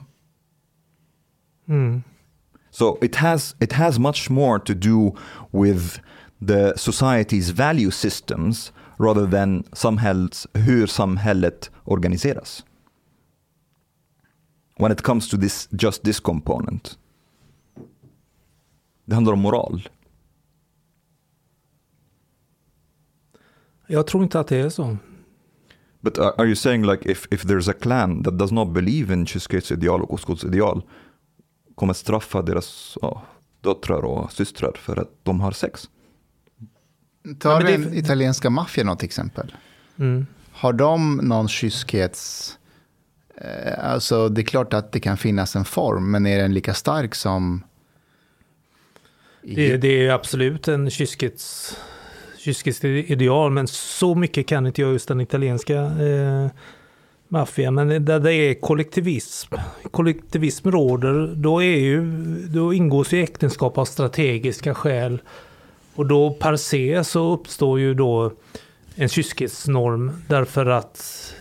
[1.69, 2.01] Mm.
[2.71, 5.13] so it has it has much more to do
[5.51, 5.99] with
[6.47, 12.63] the society's value systems rather than samhälls, hur samhället organiseras.
[14.79, 16.97] when it comes to this, just this component.
[19.05, 19.81] Det handlar om moral.
[23.91, 24.97] Jag tror inte att det är så.
[26.01, 29.13] But are, are you saying like if, if there's a clan that does not believe
[29.13, 30.81] in Kyskets ideal och Oskulds ideal
[31.75, 33.23] kommer straffa deras ja,
[33.61, 35.89] döttrar och systrar för att de har sex?
[37.39, 39.55] Ta Ja, men det- den italienska maffian något exempel.
[39.97, 40.25] Mm.
[40.51, 42.55] Har de någon kyskhets...
[43.35, 46.73] Eh, alltså det är klart att det kan finnas en form, men är den lika
[46.73, 47.63] stark som...
[49.41, 51.77] Det, det är absolut en kyskets,
[52.39, 56.47] Kyskiskt ideal, men så mycket kan inte jag just den italienska eh,
[57.27, 57.73] maffian.
[57.73, 59.55] Men där det är kollektivism,
[59.91, 62.01] kollektivism råder, då, är ju,
[62.47, 65.21] då ingås ju äktenskap av strategiska skäl.
[65.95, 68.31] Och då per se så uppstår ju då
[68.95, 71.33] en kyskhetsnorm därför att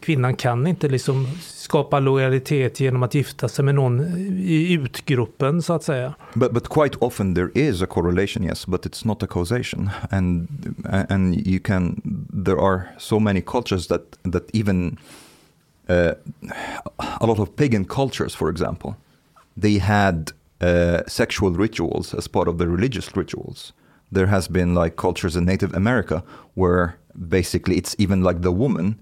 [0.00, 4.00] kvinnan kan inte liksom skapa lojalitet genom att gifta sig med någon
[4.38, 6.14] i utgruppen så att säga.
[6.34, 10.48] But but quite often there is a correlation, yes, but it's not a causation, and
[11.08, 12.02] and you can
[12.44, 14.98] there are so many cultures that that even
[15.88, 16.12] uh,
[17.20, 18.94] a lot of pagan cultures, for example,
[19.60, 23.72] they had uh, sexual rituals as part of the religious rituals.
[24.12, 26.22] There has been like cultures in Native America
[26.54, 26.94] where
[27.28, 28.94] basically it's even like the woman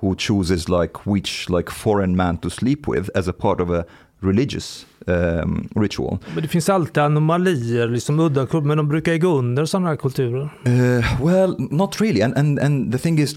[0.00, 3.84] who chooses like which like foreign man to sleep with as a part of a
[4.20, 6.18] religious um, ritual.
[6.34, 9.88] Men det finns alltid anomalier, liksom udda kulturer, men de brukar ju gå under sådana
[9.88, 10.48] här kulturer.
[10.66, 13.34] Uh, well, not really, and and and the thing is,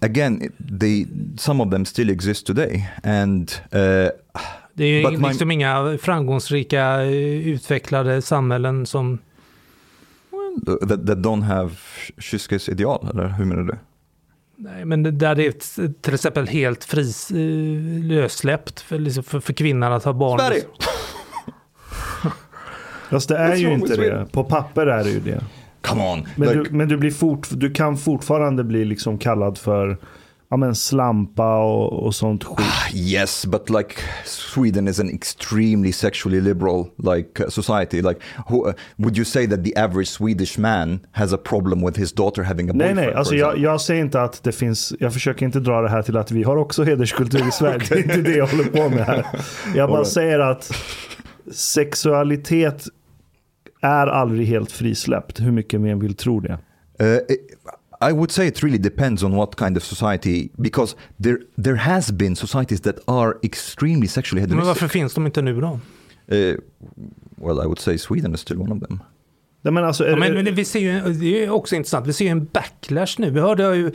[0.00, 4.08] again, they some of them still exist today, and uh,
[4.74, 9.18] Det är ju my- liksom inga framgångsrika eh, utvecklade samhällen som...
[10.66, 11.70] that, that don't have
[12.18, 13.78] kyskes ideal, eller hur menar du?
[14.64, 15.52] Nej, men där det är
[16.02, 17.36] till exempel helt fris, eh,
[18.02, 20.38] lössläppt för, liksom för, för kvinnan att ha barn.
[20.38, 20.62] Sverige!
[23.10, 24.26] Fast det är ju inte det.
[24.32, 25.44] På papper är det ju det.
[25.80, 26.28] Come on!
[26.36, 29.98] Men, like, du, men du, blir fort, du kan fortfarande bli liksom kallad för
[30.52, 32.66] ja, men slampa och, och sånt skit.
[32.94, 38.02] yes, but like Sweden is an extremely sexually liberal like uh, society.
[38.02, 41.98] Like, who, uh, would you say that the average Swedish man has a problem with
[42.00, 42.96] his daughter having a Nej, boyfriend?
[42.96, 45.88] nej, for alltså jag, jag säger inte att det finns, jag försöker inte dra det
[45.90, 47.86] här till att vi har också hederskultur i Sverige.
[47.88, 49.26] Det är inte det jag håller på med här.
[49.76, 50.12] Jag bara Alright.
[50.12, 50.70] säger att
[51.52, 52.84] sexualitet
[53.82, 56.58] är aldrig helt frisläppt, hur mycket man vill tro det.
[57.02, 57.48] Uh, it-
[58.10, 62.10] I would say it really depends on what kind of society, because there there has
[62.12, 64.68] been societies that are extremely sexually Men hedonistic.
[64.82, 65.66] varför finns de inte nu då?
[66.32, 66.56] Uh,
[67.36, 69.00] well, I would say Sweden is still one of them.
[69.62, 72.12] Nej, men alltså, Ja, men, det- men vi ser ju, det är också intressant, vi
[72.12, 73.30] ser ju en backlash nu.
[73.30, 73.92] Vi hörde ju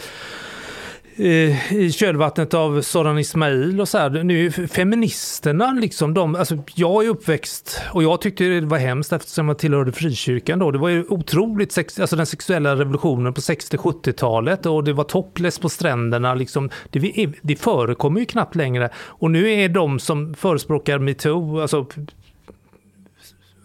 [1.19, 7.06] Eh, i kölvattnet av Soran Ismail och så här, nu feministerna liksom de, alltså jag
[7.06, 10.71] är uppväxt och jag tyckte det var hemskt eftersom jag tillhörde frikyrkan då.
[10.71, 15.60] Det var ju otroligt, sex, alltså den sexuella revolutionen på 60-70-talet och det var topless
[15.60, 16.69] på stränderna liksom.
[16.89, 21.86] Det, det förekommer ju knappt längre och nu är de som förespråkar metoo, alltså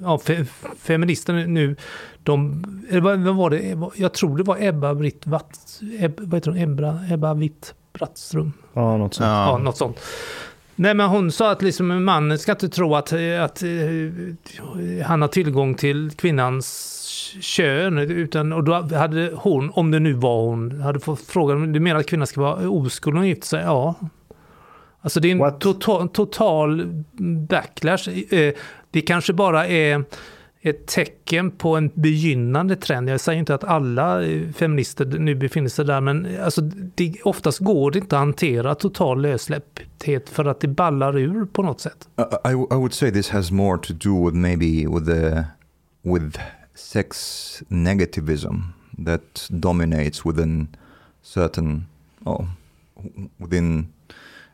[0.02, 0.44] ja, fe,
[0.78, 1.76] feministerna nu,
[2.22, 6.34] de, eller vad, vad var det, jag tror det var Ebba Britt Watt, Eb, vad
[6.34, 9.26] heter hon, Ebba, Ebba Witt Brattström, ja, något sånt.
[9.26, 9.50] ja.
[9.50, 9.58] Ja.
[9.58, 10.00] något sånt.
[10.76, 15.28] Nej men hon sa att liksom mannen ska inte tro att, att eh, han har
[15.28, 16.98] tillgång till kvinnans
[17.40, 21.80] kön, utan och då hade hon, om det nu var hon, hade fått frågan, du
[21.80, 23.62] menar att kvinnan ska vara oskuld när hon gifter sig?
[23.62, 23.94] Ja.
[25.00, 26.86] Alltså det är en total, total
[27.48, 28.08] backlash.
[28.92, 30.04] Det kanske bara är
[30.62, 33.10] ett tecken på en begynnande trend.
[33.10, 36.60] Jag säger inte att alla eh, feminister nu befinner sig där, men alltså
[36.94, 41.62] det, oftast går det inte att hantera total lössläppthet för att det ballar ur på
[41.62, 42.08] något sätt.
[42.18, 45.44] I, I, I would say this has more to do with maybe with the
[46.02, 46.38] with
[46.74, 48.54] sex negativism
[49.04, 50.68] that dominates within
[51.22, 51.86] certain
[52.24, 52.46] oh
[53.36, 53.88] within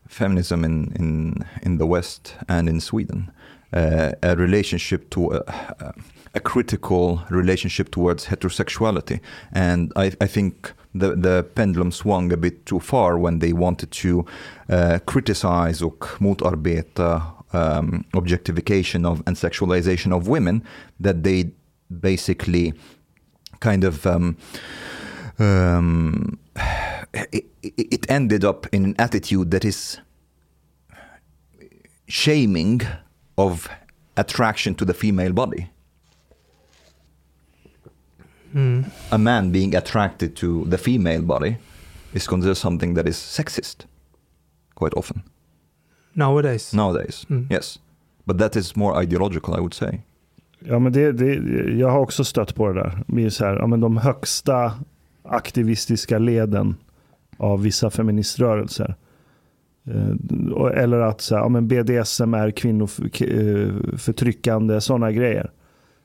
[0.08, 3.30] feminism in in in the West and in Sweden.
[3.70, 5.94] Uh, a relationship to a,
[6.34, 9.20] a critical relationship towards heterosexuality,
[9.52, 13.90] and I, I think the the pendulum swung a bit too far when they wanted
[13.90, 14.24] to
[14.70, 20.62] uh, criticize och motarbeta um, objectification of and sexualization of women
[21.00, 21.50] that they
[22.00, 22.72] basically
[23.60, 24.36] kind of um,
[25.38, 26.38] um,
[27.32, 30.00] it, it ended up in an attitude that is
[32.06, 32.80] shaming
[33.38, 33.68] of
[34.16, 35.70] attraction to the female body.
[39.12, 41.56] A man being attracted to the female body
[42.12, 43.86] is considered something that is sexist
[44.74, 45.22] quite often.
[46.14, 46.74] Nowadays.
[46.74, 47.26] nowadays.
[47.30, 47.46] Mm.
[47.50, 47.78] Yes,
[48.26, 50.00] but that is more ideological, I would say.
[50.58, 51.34] Ja, men det, det,
[51.78, 53.04] jag har också stött på det där.
[53.06, 54.72] Det är så här, ja, men de högsta
[55.22, 56.76] aktivistiska leden
[57.36, 58.96] av vissa feministrörelser.
[59.90, 65.50] Eh, Eller att så här, ja, men BDSM är kvinnoförtryckande, sådana grejer.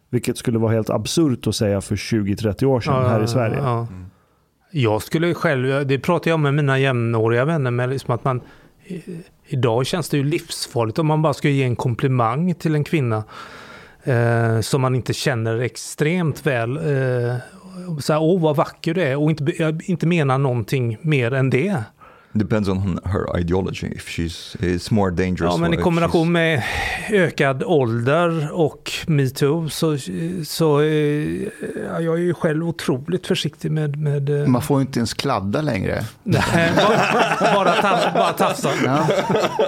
[0.10, 3.58] Vilket skulle vara helt absurt att säga för 20-30 år sedan här i Sverige.
[3.58, 3.88] Ja.
[4.72, 8.42] Jag skulle själv, det pratar jag med mina jämnåriga vänner, med liksom att man
[9.48, 13.24] Idag känns det ju livsfarligt om man bara ska ge en komplimang till en kvinna
[14.04, 16.78] eh, som man inte känner extremt väl.
[16.78, 17.36] Eh,
[18.00, 21.84] så här, åh vad vacker du är och inte, inte mena någonting mer än det.
[22.36, 23.88] Depends on her ideology.
[23.96, 25.54] If she's it's more dangerous.
[25.54, 26.64] Ja, men i kombination she's- med
[27.12, 29.98] ökad ålder och metoo så,
[30.46, 30.88] så eh,
[31.90, 33.98] ja, jag är ju själv otroligt försiktig med...
[33.98, 36.04] med eh, Man får ju inte ens kladda längre.
[36.24, 38.70] Nej, bara, bara, bara tafsa.
[38.86, 39.08] Ja,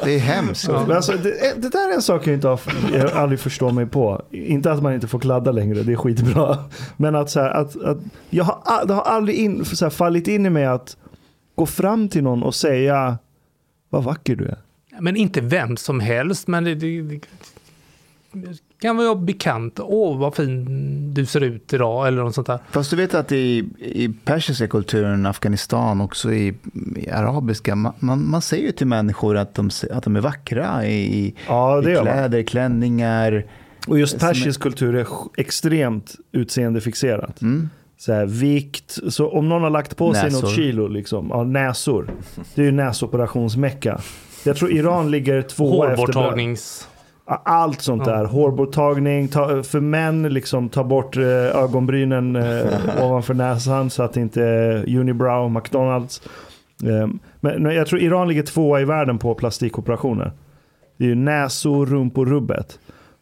[0.03, 0.67] det är hemskt.
[0.67, 0.83] Ja.
[0.87, 2.59] Men alltså, det, det där är en sak jag, inte har,
[2.93, 4.21] jag aldrig förstår mig på.
[4.31, 6.57] Inte att man inte får kladda längre, det är skitbra.
[6.97, 7.97] Men att, så här, att, att
[8.29, 10.97] jag har, det har aldrig in, så här, fallit in i mig att
[11.55, 13.17] gå fram till någon och säga
[13.89, 14.57] vad vacker du är.
[14.99, 17.19] Men inte vem som helst, men det, det, det
[18.81, 19.79] kan vara bekant.
[19.83, 22.59] Åh, vad fin du ser ut idag, eller något sånt där.
[22.71, 26.53] Fast du vet att i, i persiska kulturen, Afghanistan, också i,
[26.95, 30.85] i arabiska, man, man, man säger ju till människor att de, att de är vackra
[30.85, 33.45] i, Ja, i kläder, klänningar.
[33.87, 37.41] Och just Som är- persisk kultur är extremt utseendefixerat.
[37.41, 37.69] Mm.
[37.97, 40.41] Så här, vikt, så om någon har lagt på sig Näsor.
[40.41, 42.09] något kilo, liksom, ja, näsor.
[42.55, 44.01] Det är ju näsoperationsmecka.
[44.45, 46.87] Jag tror Iran ligger tvåa efter Hårborttagnings...
[47.27, 48.25] Allt sånt där.
[48.25, 51.23] Hårborttagning, ta, för män liksom ta bort eh,
[51.55, 56.21] ögonbrynen eh, ovanför näsan så att det inte är unibrow, McDonalds.
[56.83, 57.07] Eh,
[57.39, 60.31] men men jag tror Iran ligger tvåa i världen på plastikoperationer.
[60.97, 62.79] Det är ju näsor, rumpor, rubbet.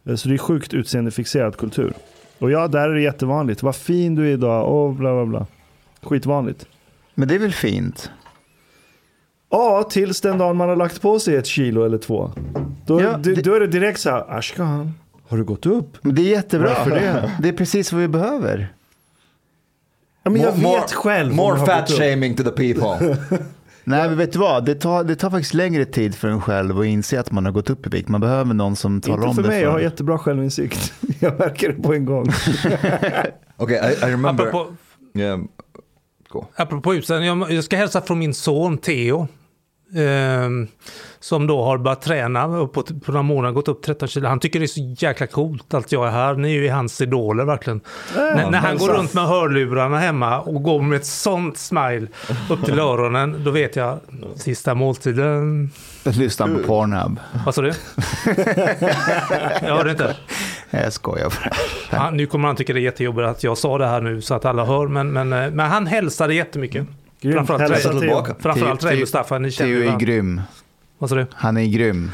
[0.07, 1.93] Eh, så det är sjukt utseendefixerad kultur.
[2.43, 3.63] Och ja, där är det jättevanligt.
[3.63, 5.45] Vad fin du är idag, och bla bla bla.
[6.01, 6.65] Skitvanligt.
[7.15, 8.11] Men det är väl fint?
[9.49, 12.31] Ja, tills den dagen man har lagt på sig ett kilo eller två.
[12.85, 14.93] Då, Ja, det- då är det direkt så här, Ashkan,
[15.27, 15.97] har du gått upp?
[16.01, 16.67] Men det är jättebra.
[16.69, 17.31] Varför det?
[17.41, 18.73] Det är precis vad vi behöver.
[20.23, 21.33] Ja, men jag More- vet själv.
[21.35, 23.17] More fat shaming to the people.
[23.83, 24.65] Nej, men vet du vad?
[24.65, 27.51] Det tar, det tar faktiskt längre tid för en själv att inse att man har
[27.51, 28.09] gått upp i vikt.
[28.09, 30.93] Man behöver någon som talar Inte om för det mig, för jag har jättebra självinsikt.
[31.19, 32.25] Jag märker det på en gång.
[33.57, 34.47] okay, I, I remember.
[34.47, 34.75] Apropå,
[35.15, 35.39] Yeah,
[36.55, 39.27] apropå jag, jag ska hälsa från min son Theo.
[39.95, 40.67] Ehm,
[41.19, 44.27] som då har börjat träna och på, på några månader gått upp 13 kilo.
[44.27, 46.33] Han tycker det är så jäkla coolt att jag är här.
[46.33, 47.81] Ni är ju hans idoler verkligen.
[48.15, 52.07] när, när han går runt med hörlurarna hemma och går med ett sånt smile
[52.49, 53.99] upp till öronen, då vet jag
[54.35, 55.69] sista måltiden.
[56.03, 57.19] Lyssna på Pornhub.
[57.45, 57.67] Vad sa du?
[59.61, 60.15] jag hörde inte.
[60.69, 61.33] Jag skojar
[61.91, 62.09] bara.
[62.09, 64.45] Nu kommer han tycka det är jättejobbigt att jag sa det här nu så att
[64.45, 66.87] alla hör, men, men, eh, men han hälsade jättemycket.
[67.23, 67.35] Grymt.
[67.47, 67.89] Framförallt Hälsa.
[67.89, 67.99] Theo.
[67.99, 68.35] tillbaka.
[68.39, 70.41] Framförallt Theo- Ray Mustafa, ni känner Theo ju är grym.
[70.97, 71.25] Vad sa du?
[71.33, 72.11] Han är grym.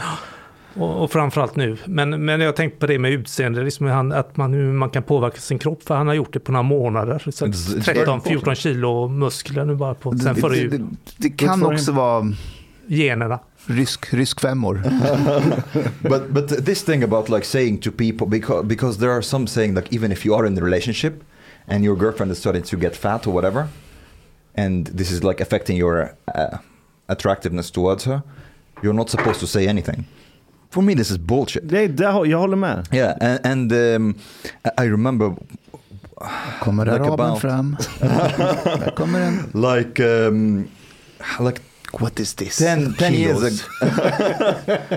[0.74, 1.78] Och, och framförallt nu.
[1.86, 5.04] Men, men jag tänkte på det med utseende, liksom han, att man, hur man kan
[5.04, 5.84] påverka sin kropp.
[5.84, 7.20] För han har gjort det på några månader.
[7.32, 10.88] Så It's- it's very 13-14 kilo muskler nu bara på, sen Det, före det, det,
[11.18, 12.34] det kan också vara
[12.88, 13.40] Generna.
[13.66, 14.82] rysk, rysk femmor.
[16.10, 19.76] but but this thing about like saying to people because because there are some saying
[19.76, 21.14] like even if you are in a relationship
[21.68, 23.68] and your girlfriend is starting to get fat or whatever
[24.66, 26.58] and this is like affecting your uh,
[27.08, 28.22] attractiveness towards her
[28.84, 30.04] you're not supposed to say anything
[30.70, 32.88] for me this is bullshit Det, det, jag håller med.
[32.92, 34.14] yeah and, and um,
[34.64, 35.36] I I remember
[36.62, 37.78] Kommer Like araben about- fram?
[38.00, 39.52] Där kommer den.
[39.54, 40.68] like um,
[41.40, 42.58] like What is this?
[42.58, 43.64] 10, 10 years ago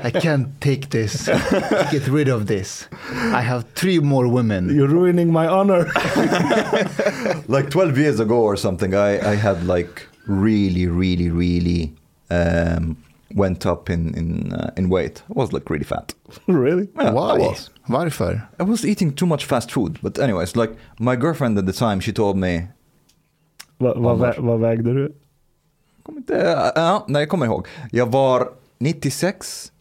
[0.05, 1.27] I can't take this.
[1.91, 2.87] Get rid of this.
[3.11, 4.69] I have three more women.
[4.75, 5.87] You're ruining my honor.
[7.49, 11.93] like 12 years ago or something i i had like really really really
[12.31, 12.97] um
[13.35, 16.15] went up in in uh, in weight i was like really fat
[16.47, 16.89] really?
[16.97, 17.39] Yeah, i Why?
[17.39, 18.49] was Varför?
[18.61, 22.01] i was eating too much fast food but anyways like my girlfriend at the time
[22.01, 22.69] she told me
[23.79, 25.13] Va, vad, vä, vad vägde du?
[26.03, 28.49] Kommer inte, ja, nej jag kommer ihåg jag var
[28.79, 29.73] 96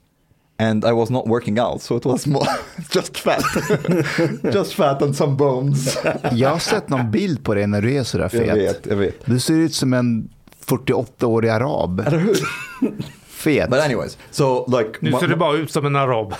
[0.59, 2.45] and I was not working out so it was more
[2.95, 3.43] just fat
[4.53, 5.97] just fat and some bones
[6.31, 8.57] Jag har sett någon bild på dig när du är sådär jag fet.
[8.57, 10.29] vet jag vet Du ser ut som en
[10.65, 11.99] 48-årig arab.
[11.99, 12.37] Eller hur?
[13.27, 13.69] Fet.
[13.69, 16.33] but anyways so like Nu ser du bara ut som en arab.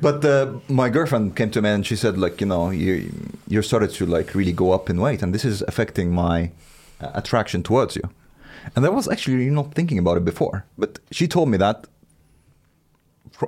[0.00, 3.10] But uh, my girlfriend came to me and she said, like, you know, you
[3.46, 6.50] you started to like really go up in weight, and this is affecting my
[7.14, 8.02] attraction towards you.
[8.76, 11.86] And I was actually not thinking about it before, but she told me that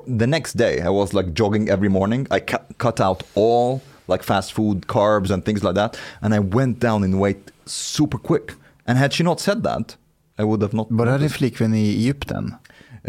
[0.07, 2.26] the next day I was like jogging every morning.
[2.30, 6.38] I cut, cut out all like fast food, carbs, and things like that, and I
[6.38, 8.55] went down in weight super quick.
[8.86, 9.96] And had she not said that,
[10.38, 10.86] I would have not.
[10.90, 12.55] Var är din flickvän i Egypten?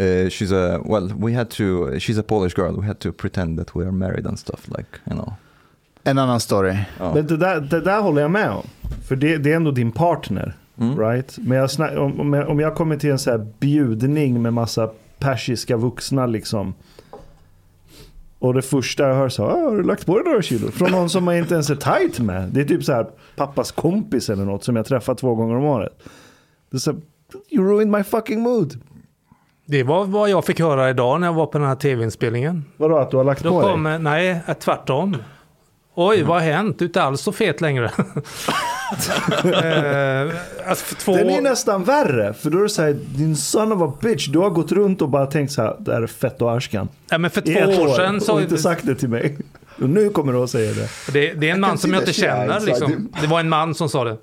[0.00, 1.08] Uh, she's a well.
[1.18, 1.98] We had to.
[1.98, 2.76] She's a Polish girl.
[2.76, 5.36] We had to pretend that we are married and stuff like you know.
[6.06, 6.76] En annan story.
[6.98, 7.14] Ja.
[7.14, 8.66] Men det där, det där håller jag med om.
[9.08, 10.54] För det, det är ändå din partner.
[10.78, 10.98] Mm.
[10.98, 11.36] Right?
[11.38, 14.52] Men jag snack, om, om, jag, om jag kommer till en så här bjudning med
[14.52, 16.74] massa persiska vuxna liksom.
[18.38, 20.70] Och det första jag hör så här, "Ah, har du lagt på dig några kilo?
[20.70, 22.48] Från någon som man inte ens är tight med.
[22.52, 25.64] Det är typ så här pappas kompis eller något som jag träffar två gånger om
[25.64, 25.92] året.
[26.70, 27.00] Det är så här,
[27.50, 28.80] you ruined my fucking mood.
[29.66, 32.64] Det var vad jag fick höra idag när jag var på den här tv-inspelningen.
[32.76, 33.98] Vadå att du har lagt Då på kom, dig?
[33.98, 35.16] nej, tvärtom.
[35.98, 36.78] Oj, vad har hänt?
[36.78, 37.84] Du är inte alls så fet längre.
[39.44, 40.34] eh,
[40.68, 41.16] alltså två...
[41.16, 42.34] Den är nästan värre.
[42.34, 44.28] För då är det så här, din son of a bitch.
[44.28, 46.88] Du har gått runt och bara tänkt så här, det här är fett och arskan.
[47.10, 48.40] ja, men för två ett år sedan och så...
[48.40, 49.38] inte sagt det till mig.
[49.82, 51.12] Och nu kommer du att säga det.
[51.12, 52.60] Det, det är en man som jag inte känner.
[52.60, 53.12] Liksom.
[53.20, 54.16] Det var en man som sa det.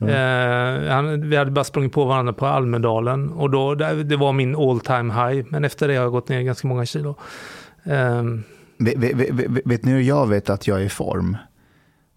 [0.00, 4.56] Eh, han, vi hade bara sprungit på varandra på Almedalen och då, det var min
[4.56, 5.46] all time high.
[5.48, 7.16] Men efter det har jag gått ner ganska många kilo.
[7.84, 8.22] Eh,
[8.78, 9.30] Vet, vet,
[9.64, 11.36] vet, ni hur jag vet att jag är i form?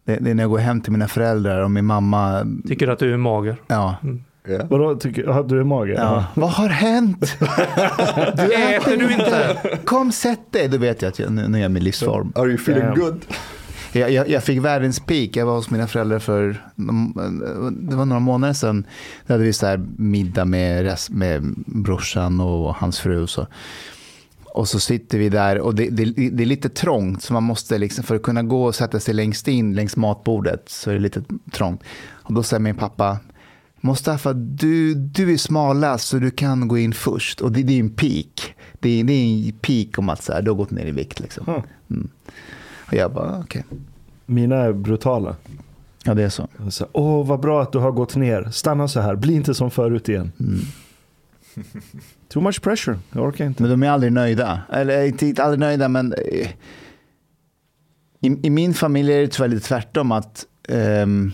[0.06, 3.00] Det, det är när jag går hem till mina föräldrar och min mamma, tycker att
[3.00, 3.58] du är mager.
[3.68, 3.96] ja.
[4.48, 4.68] Yeah.
[4.70, 5.94] Vadå, tycker, du är mage?
[5.94, 6.26] ja.
[6.34, 7.38] Vad har hänt?
[8.36, 9.58] Du äter du inte?
[9.86, 12.32] Kom sätt dig, då vet jag att jag, nu, nu är jag i min livsform.
[12.36, 13.00] Are you feeling Damn.
[13.00, 13.26] good?
[13.92, 15.30] Jag, jag, jag fick världens peak.
[15.34, 16.48] Jag var hos mina föräldrar för
[17.72, 18.86] det var några månader sedan.
[19.28, 23.22] Då hade vi så här middag med, rest, med brorsan och hans fru.
[23.22, 23.48] Och så.
[24.56, 27.24] Och så sitter vi där och det, det, det är lite trångt.
[27.24, 30.70] Så man måste liksom, för att kunna gå och sätta sig längst in längs matbordet
[30.70, 31.84] så är det lite trångt.
[32.12, 33.20] Och då säger min pappa,
[33.82, 37.42] Mustafa, du, du är smalast så du kan gå in först.
[37.42, 38.56] Och det, det är en peak.
[38.80, 40.92] Det är, det är en peak om att så här, du har gått ner i
[40.92, 41.20] vikt.
[41.20, 41.64] Liksom.
[41.90, 42.10] Mm.
[42.88, 43.64] Och jag bara, okej.
[44.26, 45.36] Mina är brutala.
[46.04, 46.48] Ja, det är så.
[46.92, 48.50] Åh, vad bra att du har gått ner.
[48.52, 50.32] Stanna så här, bli inte som förut igen.
[50.40, 50.60] Mm.
[52.28, 53.64] Too much pressure, jag orkar inte.
[53.64, 54.62] Men de är aldrig nöjda.
[54.72, 56.50] Eller inte aldrig nöjda, men eh,
[58.22, 60.12] i, i min familj är det tyvärr lite tvärtom.
[60.12, 61.32] att ehm,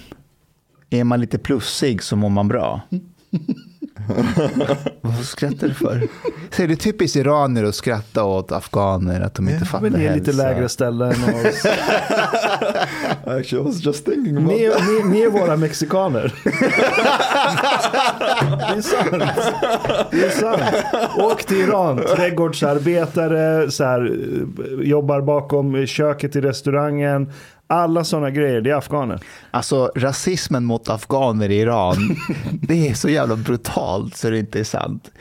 [0.89, 2.81] Är man lite plussig så mår man bra.
[5.01, 6.01] Vad skrattar du för?
[6.51, 10.05] Så är det typiskt iranier att skratta åt afghaner, att de inte fattar Men ni
[10.05, 10.43] är lite hälsa.
[10.43, 11.15] lägre ställen.
[11.23, 11.45] Och...
[13.27, 14.69] Actually, I was just thinking about ni,
[15.03, 16.33] ni, ni är våra mexikaner.
[16.43, 16.49] det
[18.77, 19.23] är sant.
[20.11, 20.61] Det är sant.
[21.17, 24.17] Åk till Iran, trädgårdsarbetare, så här,
[24.83, 27.31] jobbar bakom köket i restaurangen.
[27.71, 29.19] Alla sådana grejer, det är afghaner.
[29.51, 32.15] Alltså rasismen mot afghaner i Iran,
[32.51, 35.11] det är så jävla brutalt så det inte är sant.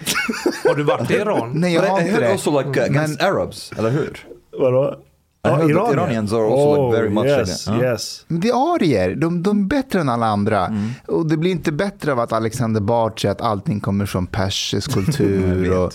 [0.64, 1.50] Har du varit i Iran?
[1.54, 2.32] Nej, jag har I inte det.
[2.32, 4.26] also like uh, against Arabs, eller hur?
[4.58, 4.96] Vadå?
[5.44, 8.24] I heard that Iranians are also, like, very much yes, like yes.
[8.28, 10.74] Men det är arier, de, de är bättre än alla andra.
[11.06, 14.92] Och det blir inte bättre av att Alexander Bard säger att allting kommer från persisk
[14.94, 15.78] kultur.
[15.78, 15.92] och,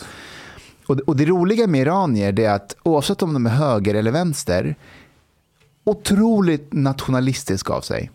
[0.88, 4.76] och, och det roliga med iranier är att oavsett om de är höger eller vänster,
[5.86, 8.12] otroligt nationalistisk av sig.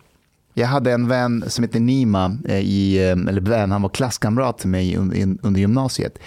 [0.53, 4.57] Jag hade en vän som heter Nima, eh, i, eh, eller vän, han var klasskamrat
[4.57, 4.97] till mig
[5.41, 6.19] under gymnasiet.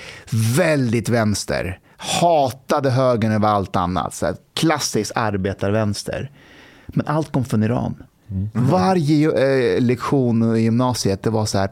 [0.56, 4.14] Väldigt vänster, hatade högern över allt annat.
[4.14, 6.30] Så här, klassisk arbetarvänster.
[6.86, 8.02] Men allt kom från Iran.
[8.52, 9.26] Varje
[9.76, 11.70] eh, lektion i gymnasiet det var så här.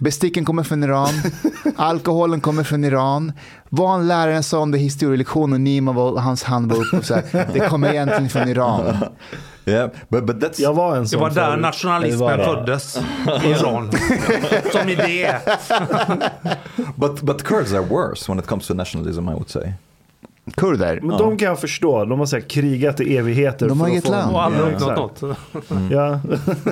[0.00, 1.08] Besticken kommer från Iran.
[1.76, 3.32] Alkoholen kommer från Iran.
[3.68, 6.96] Vad han läraren sa under historielektionen, Nima var, hans hand var uppe.
[6.96, 8.96] och Så här, det kommer egentligen från Iran.
[9.66, 11.60] Yeah, but but that's Jag var en Det sån var där förut.
[11.62, 12.64] nationalismen Det var det.
[12.66, 12.96] föddes.
[13.44, 13.90] I Iran.
[14.72, 15.34] Som idé.
[16.96, 19.72] but but Kurds are worse when it comes to nationalism, I would say.
[20.54, 21.00] Kurder.
[21.02, 22.04] Men de kan jag förstå.
[22.04, 23.68] De har så här krigat i evigheter.
[23.68, 24.34] De har inget land.
[24.34, 25.38] Och aldrig Ja, uppnått något.
[25.90, 26.20] Ja,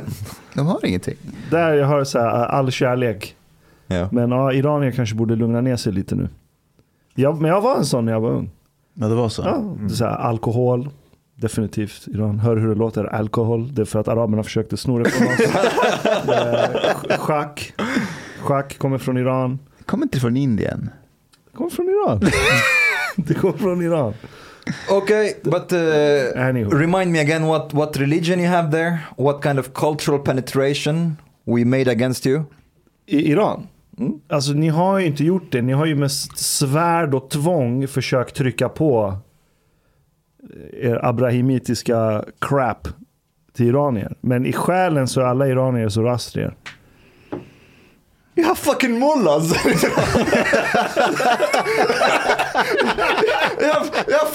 [0.54, 1.16] De har ingenting.
[1.50, 3.36] där jag har så här all kärlek.
[3.88, 4.08] Yeah.
[4.12, 6.28] Men ja, iranier kanske borde lugna ner sig lite nu.
[7.14, 8.50] Ja, men jag var en sån när jag var ung.
[8.94, 9.42] Ja, det var så.
[9.42, 10.88] Ja, det är så här, alkohol.
[11.36, 12.06] Definitivt.
[12.06, 12.38] Iran.
[12.38, 13.04] Hör hur det låter.
[13.04, 13.74] Alkohol.
[13.74, 15.40] Det är för att araberna försökte sno det från oss.
[17.08, 17.74] Eh, Schack.
[18.40, 19.58] Schack kommer från Iran.
[19.86, 20.90] Kommer inte från Indien.
[21.54, 22.20] Kommer från Iran.
[23.16, 24.14] det kommer från Iran.
[24.90, 25.78] Okay, but uh,
[26.78, 31.64] remind me again what what religion you have there, what kind of cultural penetration we
[31.64, 32.44] made against you.
[33.06, 33.66] I Iran?
[34.28, 35.62] Alltså ni har ju inte gjort det.
[35.62, 39.18] Ni har ju med svärd och tvång försökt trycka på
[40.72, 42.88] er abrahimitiska crap
[43.52, 44.14] till iranier.
[44.20, 46.54] Men i själen så är alla iranier zoroastrier.
[48.36, 49.52] You have fucking mullahs.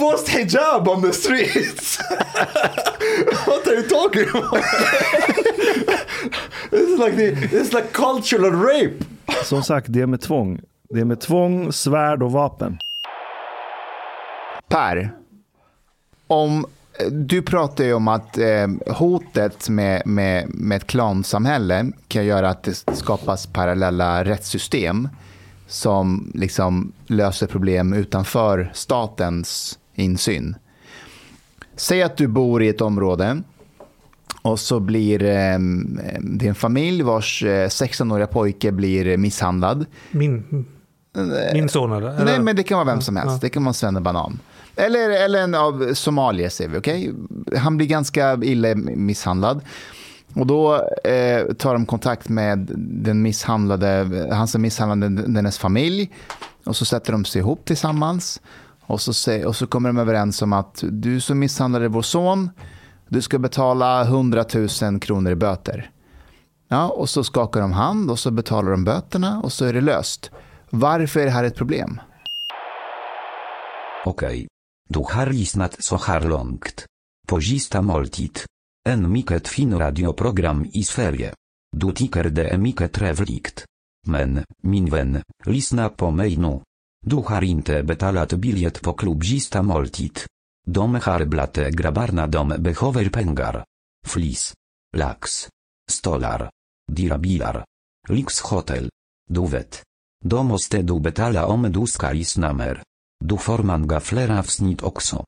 [0.08, 1.98] forced hijab on the streets.
[3.46, 4.54] what are you talking about?
[6.72, 9.06] this is like the, this is like cultural rape.
[9.44, 10.62] Som sagt, det är med tvång.
[10.90, 12.78] Det är med tvång, svärd och vapen.
[14.68, 15.12] Per,
[16.28, 16.66] om,
[17.12, 22.64] du pratar ju om att eh, hotet med, med, med ett klansamhälle kan göra att
[22.64, 25.10] det skapas parallella rättssystem
[25.68, 30.56] som liksom löser problem utanför statens insyn.
[31.76, 33.42] Säg att du bor i ett område
[34.42, 35.60] och så blir eh,
[36.20, 39.86] det är en familj vars eh, 16-åriga pojke blir misshandlad.
[40.12, 40.66] Min,
[41.54, 42.26] min son eller?
[42.26, 43.34] Nej, men det kan vara vem som helst.
[43.34, 43.40] Ja.
[43.42, 44.40] Det kan vara en svennebanan.
[44.76, 46.78] Eller, eller en av somalier, säger vi.
[46.78, 47.12] Okay?
[47.58, 49.62] Han blir ganska illa misshandlad.
[50.34, 56.12] Och då eh, tar de kontakt med den misshandlade, han som misshandlade dennes familj.
[56.64, 58.42] Och så sätter de sig ihop tillsammans.
[58.88, 62.50] Och så, och så kommer de överens om att du som misshandlade vår son,
[63.10, 64.46] du ska betala 100
[64.82, 65.92] 000 kronor i böter.
[66.68, 69.82] Ja, och så skakar de hand och så betalar de böterna och så är det
[69.82, 70.32] löst.
[70.70, 72.02] Varför är det här ett problem?
[74.06, 74.48] Okej.
[74.90, 76.86] Du har lyssnat så här långt.
[77.28, 78.40] På sista måltid.
[78.90, 81.34] En mycket fin radioprogram i Sverige.
[81.78, 83.66] Du tycker det är mycket trevligt.
[84.06, 86.62] Men, min vän, lyssna på mig nu.
[87.06, 89.56] Du har inte betalat biljett på klubb moltit.
[89.62, 90.20] måltid.
[90.66, 93.66] De har dom grabbarna de behöver pengar.
[94.06, 94.54] Flis.
[94.98, 95.50] Lax.
[95.90, 96.50] Stolar.
[96.92, 97.66] Dirabilar.
[98.10, 98.90] Lix hotel.
[99.30, 99.84] Du vet.
[100.26, 102.84] Då måste du betala om du ska lyssna mer.
[103.20, 105.26] Du får många fler avsnitt också.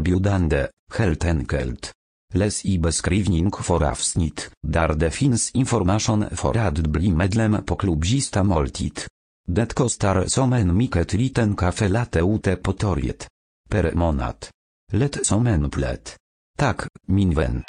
[0.00, 0.98] biudande, heltenkelt.
[0.98, 1.92] helt enkelt.
[2.34, 8.04] Läs i beskrivning för avsnitt, där det finns information för att bli medlem på klubb
[8.04, 8.36] moltit.
[8.42, 9.00] måltid.
[9.48, 13.28] Det kostar som en mycket liten kaffe latte ute på torget.
[13.70, 14.46] Per månad.
[14.92, 16.16] Lätt som en plätt.
[16.58, 17.64] Tak, min vän.